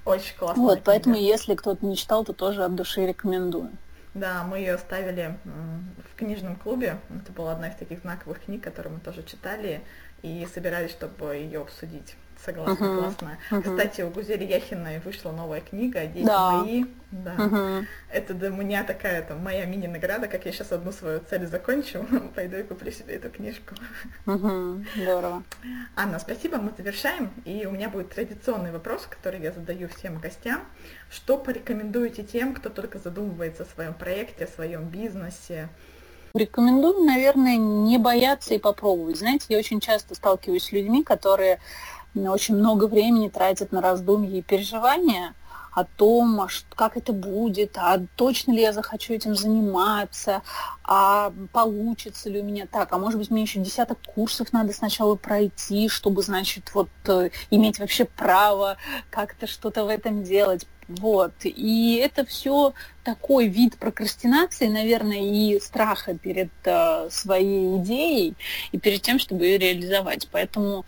Очень 0.05 0.37
классно. 0.37 0.63
Вот, 0.63 0.81
поэтому, 0.83 1.15
если 1.15 1.55
кто-то 1.55 1.87
не 1.87 1.97
читал, 1.97 2.25
то 2.25 2.33
тоже 2.33 2.65
от 2.65 2.75
души 2.75 3.07
рекомендую. 3.07 3.71
Да, 4.15 4.45
мы 4.45 4.59
ее 4.59 4.75
оставили 4.75 5.39
в 5.45 6.17
книжном 6.17 6.57
клубе. 6.57 6.99
Это 7.09 7.33
была 7.33 7.53
одна 7.53 7.69
из 7.69 7.77
таких 7.77 8.01
знаковых 8.01 8.45
книг, 8.45 8.63
которые 8.63 8.93
мы 8.95 9.01
тоже 9.01 9.23
читали 9.23 9.81
и 10.23 10.47
собирались, 10.53 10.91
чтобы 10.91 11.37
ее 11.37 11.63
обсудить. 11.63 12.15
Согласна, 12.45 12.85
uh-huh. 12.85 12.99
классно. 12.99 13.39
Uh-huh. 13.51 13.63
Кстати, 13.63 14.03
у 14.03 14.11
Гузели 14.11 14.45
Яхиной 14.45 14.99
вышла 14.99 15.31
новая 15.31 15.61
книга 15.61 16.07
«Дети 16.07 16.27
да. 16.27 16.51
мои». 16.51 16.85
Да. 17.13 17.35
Uh-huh. 17.37 17.87
Это 18.11 18.35
для 18.35 18.49
меня 18.49 18.83
такая 18.83 19.23
там 19.23 19.39
моя 19.41 19.65
мини-награда, 19.65 20.27
как 20.27 20.45
я 20.45 20.51
сейчас 20.51 20.73
одну 20.73 20.91
свою 20.91 21.21
цель 21.31 21.47
закончу, 21.47 22.05
пойду 22.35 22.57
и 22.57 22.65
куплю 22.65 22.91
себе 22.91 23.15
эту 23.15 23.31
книжку. 23.31 23.77
Uh-huh. 24.27 24.85
Здорово. 24.97 25.45
Анна, 25.95 26.19
спасибо, 26.19 26.57
мы 26.57 26.73
завершаем. 26.77 27.31
И 27.45 27.65
у 27.65 27.71
меня 27.71 27.89
будет 27.89 28.11
традиционный 28.11 28.73
вопрос, 28.73 29.07
который 29.09 29.41
я 29.41 29.53
задаю 29.53 29.89
всем 29.89 30.19
гостям. 30.19 30.63
Что 31.11 31.39
порекомендуете 31.39 32.25
тем, 32.25 32.55
кто 32.55 32.71
только 32.71 32.99
задумывается 32.99 33.63
о 33.63 33.67
своем 33.67 33.95
проекте, 33.95 34.47
о 34.47 34.49
своем 34.49 34.89
бизнесе? 34.89 35.69
Рекомендую, 36.35 37.05
наверное, 37.05 37.57
не 37.57 37.99
бояться 37.99 38.55
и 38.55 38.59
попробовать. 38.59 39.19
Знаете, 39.19 39.47
я 39.51 39.59
очень 39.59 39.81
часто 39.81 40.15
сталкиваюсь 40.15 40.65
с 40.65 40.73
людьми, 40.73 41.05
которые 41.05 41.61
очень 42.15 42.57
много 42.57 42.87
времени 42.87 43.29
тратят 43.29 43.73
на 43.73 43.81
раздумья 43.81 44.39
и 44.39 44.43
переживания 44.43 45.35
о 45.73 45.85
том, 45.85 46.41
а 46.41 46.49
как 46.75 46.97
это 46.97 47.13
будет, 47.13 47.79
а 47.79 48.01
точно 48.17 48.53
ли 48.53 48.61
я 48.61 48.73
захочу 48.73 49.15
этим 49.15 49.35
заниматься, 49.35 50.43
а 50.85 51.33
получится 51.53 52.29
ли 52.29 52.41
у 52.41 52.45
меня 52.45 52.67
так, 52.67 52.93
а 52.93 52.99
может 52.99 53.19
быть 53.19 53.31
мне 53.31 53.43
еще 53.43 53.59
десяток 53.59 53.99
курсов 54.03 54.53
надо 54.53 54.73
сначала 54.75 55.15
пройти, 55.15 55.89
чтобы, 55.89 56.23
значит, 56.23 56.75
вот 56.75 56.91
э, 57.07 57.31
иметь 57.51 57.79
вообще 57.79 58.05
право 58.05 58.77
как-то 59.11 59.47
что-то 59.47 59.85
в 59.85 59.89
этом 59.89 60.23
делать. 60.23 60.67
Вот. 60.89 61.33
И 61.45 61.97
это 62.05 62.27
все 62.27 62.75
такой 63.03 63.47
вид 63.49 63.79
прокрастинации, 63.79 64.67
наверное, 64.67 65.23
и 65.23 65.59
страха 65.59 66.19
перед 66.19 66.51
э, 66.65 67.09
своей 67.11 67.79
идеей 67.79 68.35
и 68.73 68.79
перед 68.79 69.01
тем, 69.01 69.19
чтобы 69.19 69.47
ее 69.47 69.57
реализовать. 69.57 70.29
Поэтому 70.31 70.85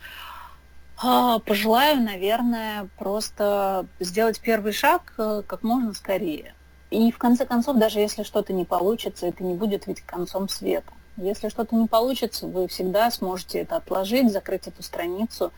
пожелаю, 1.45 2.01
наверное, 2.01 2.87
просто 2.97 3.85
сделать 3.99 4.39
первый 4.39 4.71
шаг 4.71 5.13
э, 5.17 5.43
как 5.45 5.63
можно 5.63 5.93
скорее. 5.93 6.53
И 6.89 7.11
в 7.11 7.17
конце 7.17 7.45
концов, 7.45 7.77
даже 7.77 7.99
если 7.99 8.23
что-то 8.23 8.53
не 8.53 8.63
получится, 8.63 9.27
это 9.27 9.43
не 9.43 9.55
будет 9.55 9.87
ведь 9.87 10.01
концом 10.01 10.47
света. 10.47 10.93
Если 11.17 11.49
что-то 11.49 11.75
не 11.75 11.87
получится, 11.87 12.47
вы 12.47 12.67
всегда 12.67 13.09
сможете 13.11 13.59
это 13.59 13.77
отложить, 13.77 14.31
закрыть 14.31 14.67
эту 14.67 14.83
страницу, 14.83 15.51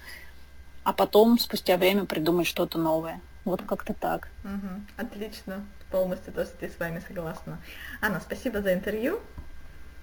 а 0.84 0.94
потом, 0.94 1.38
спустя 1.40 1.78
время, 1.78 2.06
придумать 2.06 2.48
что-то 2.48 2.78
новое. 2.78 3.20
Вот 3.46 3.62
как-то 3.62 3.94
так. 3.94 4.30
Угу. 4.44 5.06
Отлично. 5.06 5.66
Полностью 5.92 6.34
тоже 6.34 6.50
с 6.62 6.80
вами 6.80 7.02
согласна. 7.08 7.60
Анна, 8.02 8.20
спасибо 8.20 8.62
за 8.62 8.74
интервью. 8.74 9.20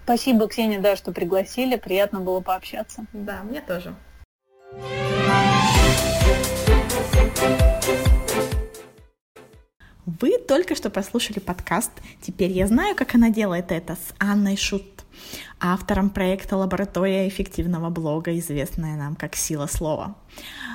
Спасибо, 0.04 0.48
Ксения, 0.48 0.80
да, 0.80 0.96
что 0.96 1.12
пригласили. 1.12 1.76
Приятно 1.76 2.20
было 2.20 2.40
пообщаться. 2.40 3.04
Да, 3.12 3.42
мне 3.42 3.60
тоже. 3.60 3.94
Вы 10.20 10.38
только 10.38 10.74
что 10.74 10.90
прослушали 10.90 11.38
подкаст 11.38 11.90
«Теперь 12.22 12.50
я 12.50 12.66
знаю, 12.66 12.94
как 12.94 13.14
она 13.14 13.30
делает 13.30 13.72
это» 13.72 13.94
с 13.94 14.14
Анной 14.18 14.56
Шут, 14.56 15.04
автором 15.60 16.10
проекта 16.10 16.56
«Лаборатория 16.56 17.26
эффективного 17.28 17.90
блога», 17.90 18.38
известная 18.38 18.96
нам 18.96 19.16
как 19.16 19.34
«Сила 19.34 19.66
слова». 19.66 20.14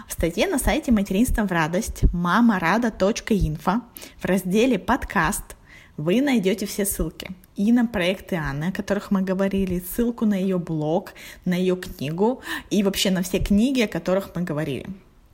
В 0.07 0.13
статье 0.13 0.47
на 0.47 0.59
сайте 0.59 0.91
«Материнство 0.91 1.43
в 1.43 1.51
радость» 1.51 2.03
мамарада.инфо 2.11 3.81
в 4.17 4.25
разделе 4.25 4.77
«Подкаст» 4.77 5.55
вы 5.97 6.21
найдете 6.21 6.65
все 6.65 6.85
ссылки 6.85 7.29
и 7.59 7.73
на 7.73 7.85
проекты 7.85 8.37
Анны, 8.37 8.69
о 8.69 8.71
которых 8.71 9.11
мы 9.11 9.21
говорили, 9.21 9.79
ссылку 9.81 10.25
на 10.25 10.35
ее 10.35 10.57
блог, 10.57 11.13
на 11.43 11.55
ее 11.55 11.75
книгу 11.75 12.41
и 12.69 12.83
вообще 12.83 13.11
на 13.11 13.21
все 13.21 13.39
книги, 13.39 13.81
о 13.81 13.87
которых 13.87 14.31
мы 14.33 14.43
говорили. 14.43 14.85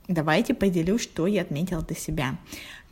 Давайте 0.08 0.52
поделюсь, 0.52 1.02
что 1.02 1.28
я 1.28 1.42
отметила 1.42 1.82
для 1.82 1.96
себя. 1.96 2.36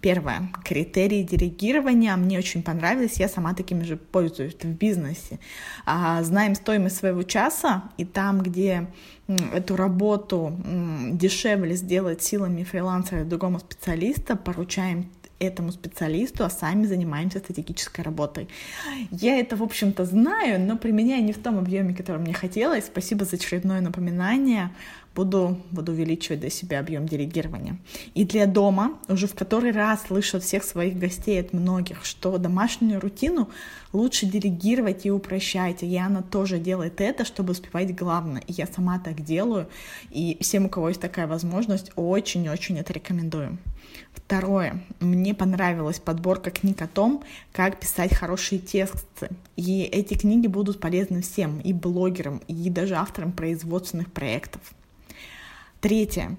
Первое. 0.01 0.51
Критерии 0.65 1.25
делегирования 1.25 2.17
мне 2.17 2.39
очень 2.39 2.63
понравились. 2.63 3.19
Я 3.19 3.29
сама 3.29 3.55
такими 3.55 3.83
же 3.83 3.97
пользуюсь 3.97 4.55
в 4.55 4.67
бизнесе. 4.67 5.41
А, 5.85 6.23
знаем 6.23 6.55
стоимость 6.55 6.97
своего 6.97 7.25
часа, 7.25 7.85
и 7.97 8.05
там, 8.05 8.41
где 8.41 8.87
эту 9.53 9.75
работу 9.75 10.53
дешевле 11.11 11.75
сделать 11.75 12.23
силами 12.23 12.63
фрилансера 12.63 13.25
другому 13.25 13.59
специалиста, 13.59 14.37
поручаем 14.37 15.11
этому 15.45 15.73
специалисту, 15.73 16.45
а 16.45 16.51
сами 16.51 16.87
занимаемся 16.87 17.39
стратегической 17.39 18.05
работой. 18.05 18.49
Я 19.11 19.39
это, 19.39 19.57
в 19.57 19.63
общем-то, 19.63 20.05
знаю, 20.05 20.61
но 20.61 20.77
применяю 20.77 21.25
не 21.25 21.33
в 21.33 21.39
том 21.39 21.59
объеме, 21.59 21.95
который 21.95 22.21
мне 22.21 22.35
хотелось. 22.35 22.87
Спасибо 22.87 23.25
за 23.25 23.37
очередное 23.37 23.81
напоминание 23.81 24.71
буду, 25.15 25.59
буду 25.71 25.93
увеличивать 25.93 26.41
для 26.41 26.51
себя 26.51 26.81
объем 26.81 27.07
делегирования. 27.07 27.79
И 28.15 28.25
для 28.25 28.47
дома 28.47 28.99
уже 29.09 29.27
в 29.27 29.35
который 29.35 29.71
раз 29.71 30.03
слышу 30.07 30.39
от 30.39 30.43
всех 30.43 30.65
своих 30.65 30.99
гостей, 30.99 31.41
от 31.41 31.53
многих, 31.53 32.05
что 32.05 32.37
домашнюю 32.39 33.01
рутину 33.01 33.49
лучше 33.93 34.27
делегировать 34.27 35.07
и 35.07 35.11
упрощать. 35.11 35.83
И 35.83 35.87
Яна 35.87 36.23
тоже 36.23 36.59
делает 36.59 37.01
это, 37.01 37.25
чтобы 37.25 37.53
успевать 37.53 37.95
главное. 37.95 38.43
И 38.47 38.53
я 38.53 38.67
сама 38.67 38.99
так 38.99 39.25
делаю. 39.25 39.69
И 40.11 40.37
всем, 40.41 40.67
у 40.67 40.69
кого 40.69 40.89
есть 40.89 41.01
такая 41.01 41.27
возможность, 41.27 41.91
очень-очень 41.97 42.79
это 42.79 42.93
рекомендую. 42.93 43.59
Второе. 44.13 44.83
Мне 45.01 45.35
понравилась 45.35 45.99
подборка 45.99 46.51
книг 46.51 46.81
о 46.83 46.89
том, 46.89 47.23
как 47.53 47.79
писать 47.79 48.15
хорошие 48.15 48.59
тексты. 48.59 49.29
И 49.57 49.83
эти 49.83 50.15
книги 50.15 50.47
будут 50.47 50.81
полезны 50.81 51.23
всем, 51.23 51.61
и 51.61 51.73
блогерам, 51.73 52.41
и 52.49 52.71
даже 52.71 52.95
авторам 52.95 53.33
производственных 53.33 54.13
проектов. 54.13 54.61
Третье. 55.85 56.35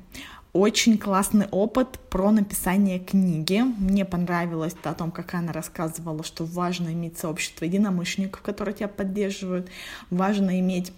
Очень 0.53 0.97
классный 0.97 1.45
опыт 1.51 1.99
про 2.09 2.31
написание 2.31 2.97
книги. 2.97 3.61
Мне 3.77 4.03
понравилось 4.03 4.75
о 4.81 4.95
том, 4.95 5.11
как 5.11 5.35
она 5.35 5.53
рассказывала, 5.53 6.23
что 6.23 6.45
важно 6.45 6.89
иметь 6.93 7.19
сообщество 7.19 7.63
единомышленников, 7.63 8.41
которые 8.41 8.73
тебя 8.73 8.87
поддерживают. 8.87 9.69
Важно 10.09 10.59
иметь 10.61 10.91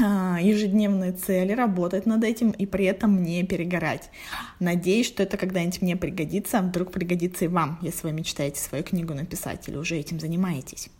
а, 0.00 0.38
ежедневные 0.40 1.10
цели, 1.10 1.50
работать 1.50 2.06
над 2.06 2.22
этим 2.22 2.52
и 2.52 2.64
при 2.64 2.84
этом 2.84 3.24
не 3.24 3.42
перегорать. 3.42 4.08
Надеюсь, 4.60 5.08
что 5.08 5.24
это 5.24 5.36
когда-нибудь 5.36 5.82
мне 5.82 5.96
пригодится, 5.96 6.60
вдруг 6.60 6.92
пригодится 6.92 7.46
и 7.46 7.48
вам, 7.48 7.80
если 7.82 8.06
вы 8.06 8.12
мечтаете 8.12 8.60
свою 8.60 8.84
книгу 8.84 9.14
написать 9.14 9.68
или 9.68 9.76
уже 9.76 9.96
этим 9.96 10.20
занимаетесь. 10.20 10.90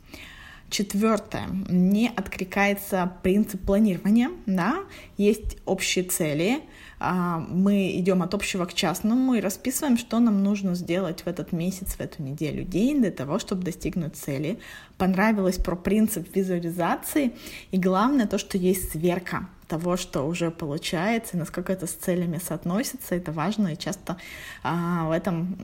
Четвертое. 0.70 1.48
Не 1.68 2.08
откликается 2.08 3.12
принцип 3.22 3.60
планирования. 3.64 4.30
Да? 4.46 4.84
Есть 5.16 5.58
общие 5.66 6.04
цели. 6.04 6.62
А, 6.98 7.38
мы 7.38 7.92
идем 7.98 8.22
от 8.22 8.34
общего 8.34 8.64
к 8.64 8.74
частному 8.74 9.34
и 9.34 9.40
расписываем, 9.40 9.98
что 9.98 10.18
нам 10.20 10.42
нужно 10.42 10.74
сделать 10.74 11.22
в 11.22 11.26
этот 11.26 11.52
месяц, 11.52 11.94
в 11.94 12.00
эту 12.00 12.22
неделю, 12.22 12.64
день 12.64 13.00
для 13.00 13.10
того, 13.10 13.38
чтобы 13.38 13.62
достигнуть 13.62 14.16
цели. 14.16 14.58
Понравилось 14.96 15.58
про 15.58 15.76
принцип 15.76 16.34
визуализации. 16.34 17.34
И 17.70 17.78
главное 17.78 18.26
то, 18.26 18.38
что 18.38 18.58
есть 18.58 18.92
сверка 18.92 19.48
того, 19.68 19.96
что 19.96 20.22
уже 20.22 20.50
получается, 20.50 21.36
и 21.36 21.40
насколько 21.40 21.72
это 21.72 21.86
с 21.86 21.92
целями 21.92 22.38
соотносится, 22.38 23.14
это 23.14 23.32
важно, 23.32 23.68
и 23.68 23.78
часто 23.78 24.16
а, 24.62 25.08
в 25.08 25.10
этом 25.10 25.56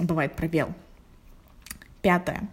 бывает 0.00 0.34
пробел. 0.34 0.74
Пятое 2.02 2.48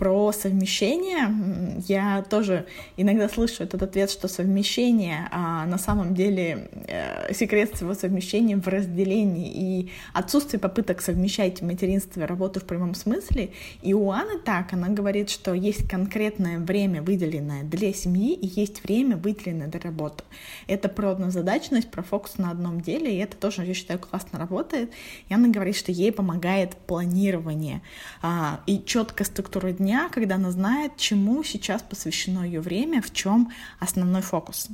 про 0.00 0.32
совмещение. 0.32 1.82
Я 1.86 2.22
тоже 2.22 2.64
иногда 2.96 3.28
слышу 3.28 3.64
этот 3.64 3.82
ответ, 3.82 4.10
что 4.10 4.28
совмещение, 4.28 5.28
а 5.30 5.66
на 5.66 5.76
самом 5.76 6.14
деле 6.14 6.70
э, 6.88 7.34
секрет 7.34 7.76
своего 7.76 7.92
совмещения 7.92 8.56
в 8.56 8.66
разделении 8.66 9.52
и 9.52 9.90
отсутствие 10.14 10.58
попыток 10.58 11.02
совмещать 11.02 11.60
материнство 11.60 12.22
и 12.22 12.24
работу 12.24 12.60
в 12.60 12.64
прямом 12.64 12.94
смысле. 12.94 13.50
И 13.82 13.92
у 13.92 14.10
Анны 14.10 14.38
так, 14.42 14.72
она 14.72 14.88
говорит, 14.88 15.28
что 15.28 15.52
есть 15.52 15.86
конкретное 15.86 16.58
время, 16.58 17.02
выделенное 17.02 17.62
для 17.64 17.92
семьи, 17.92 18.32
и 18.32 18.46
есть 18.46 18.82
время, 18.84 19.18
выделенное 19.18 19.68
для 19.68 19.80
работы. 19.80 20.24
Это 20.66 20.88
про 20.88 21.10
однозадачность, 21.10 21.90
про 21.90 22.02
фокус 22.02 22.38
на 22.38 22.50
одном 22.50 22.80
деле, 22.80 23.14
и 23.14 23.18
это 23.18 23.36
тоже, 23.36 23.66
я 23.66 23.74
считаю, 23.74 23.98
классно 23.98 24.38
работает. 24.38 24.92
И 25.28 25.34
она 25.34 25.48
говорит, 25.48 25.76
что 25.76 25.92
ей 25.92 26.10
помогает 26.10 26.74
планирование 26.74 27.82
а, 28.22 28.62
и 28.66 28.82
четкая 28.82 29.26
структура 29.26 29.72
дня 29.72 29.89
дня, 29.90 30.08
когда 30.08 30.36
она 30.36 30.52
знает, 30.52 30.96
чему 30.96 31.42
сейчас 31.42 31.82
посвящено 31.82 32.44
ее 32.44 32.60
время, 32.60 33.02
в 33.02 33.12
чем 33.12 33.50
основной 33.80 34.22
фокус. 34.22 34.68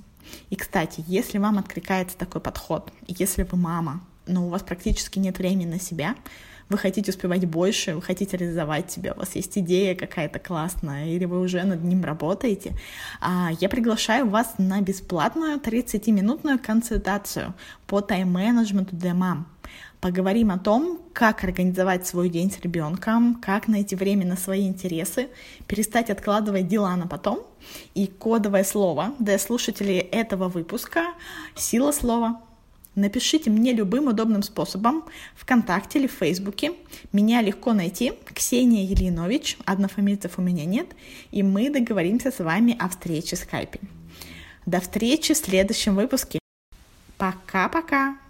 И, 0.50 0.56
кстати, 0.56 1.02
если 1.06 1.38
вам 1.38 1.56
откликается 1.56 2.18
такой 2.18 2.42
подход, 2.42 2.92
если 3.06 3.44
вы 3.44 3.56
мама, 3.56 4.02
но 4.26 4.46
у 4.46 4.50
вас 4.50 4.62
практически 4.62 5.18
нет 5.18 5.38
времени 5.38 5.64
на 5.64 5.80
себя, 5.80 6.16
вы 6.68 6.76
хотите 6.76 7.12
успевать 7.12 7.46
больше, 7.46 7.94
вы 7.94 8.02
хотите 8.02 8.36
реализовать 8.36 8.90
себя, 8.90 9.14
у 9.14 9.20
вас 9.20 9.36
есть 9.36 9.56
идея 9.56 9.94
какая-то 9.94 10.38
классная, 10.38 11.06
или 11.06 11.24
вы 11.24 11.40
уже 11.40 11.62
над 11.62 11.82
ним 11.82 12.04
работаете, 12.04 12.74
а, 13.20 13.50
я 13.58 13.68
приглашаю 13.70 14.28
вас 14.28 14.56
на 14.58 14.82
бесплатную 14.82 15.58
30-минутную 15.58 16.58
консультацию 16.58 17.54
по 17.86 18.02
тайм-менеджменту 18.02 18.96
для 18.96 19.14
мам. 19.14 19.46
Поговорим 20.00 20.50
о 20.50 20.58
том, 20.58 21.00
как 21.12 21.42
организовать 21.42 22.06
свой 22.06 22.28
день 22.28 22.50
с 22.50 22.60
ребенком, 22.60 23.36
как 23.36 23.66
найти 23.66 23.96
время 23.96 24.26
на 24.26 24.36
свои 24.36 24.66
интересы, 24.68 25.28
перестать 25.66 26.10
откладывать 26.10 26.68
дела 26.68 26.94
на 26.96 27.06
потом. 27.06 27.46
И 27.94 28.06
кодовое 28.06 28.62
слово 28.62 29.14
для 29.18 29.38
слушателей 29.38 29.98
этого 29.98 30.48
выпуска— 30.48 31.14
сила 31.56 31.92
слова. 31.92 32.40
Напишите 32.94 33.50
мне 33.50 33.72
любым 33.72 34.08
удобным 34.08 34.42
способом 34.42 35.04
ВКонтакте 35.34 35.98
или 35.98 36.06
в 36.06 36.12
Фейсбуке. 36.12 36.72
Меня 37.12 37.42
легко 37.42 37.74
найти. 37.74 38.14
Ксения 38.34 38.84
Елинович, 38.84 39.58
однофамильцев 39.66 40.38
у 40.38 40.42
меня 40.42 40.64
нет, 40.64 40.86
и 41.30 41.42
мы 41.42 41.68
договоримся 41.68 42.30
с 42.30 42.38
вами 42.38 42.74
о 42.78 42.88
встрече 42.88 43.36
в 43.36 43.40
скайпе. 43.40 43.80
До 44.64 44.80
встречи 44.80 45.34
в 45.34 45.36
следующем 45.36 45.94
выпуске. 45.94 46.38
Пока-пока! 47.18 48.25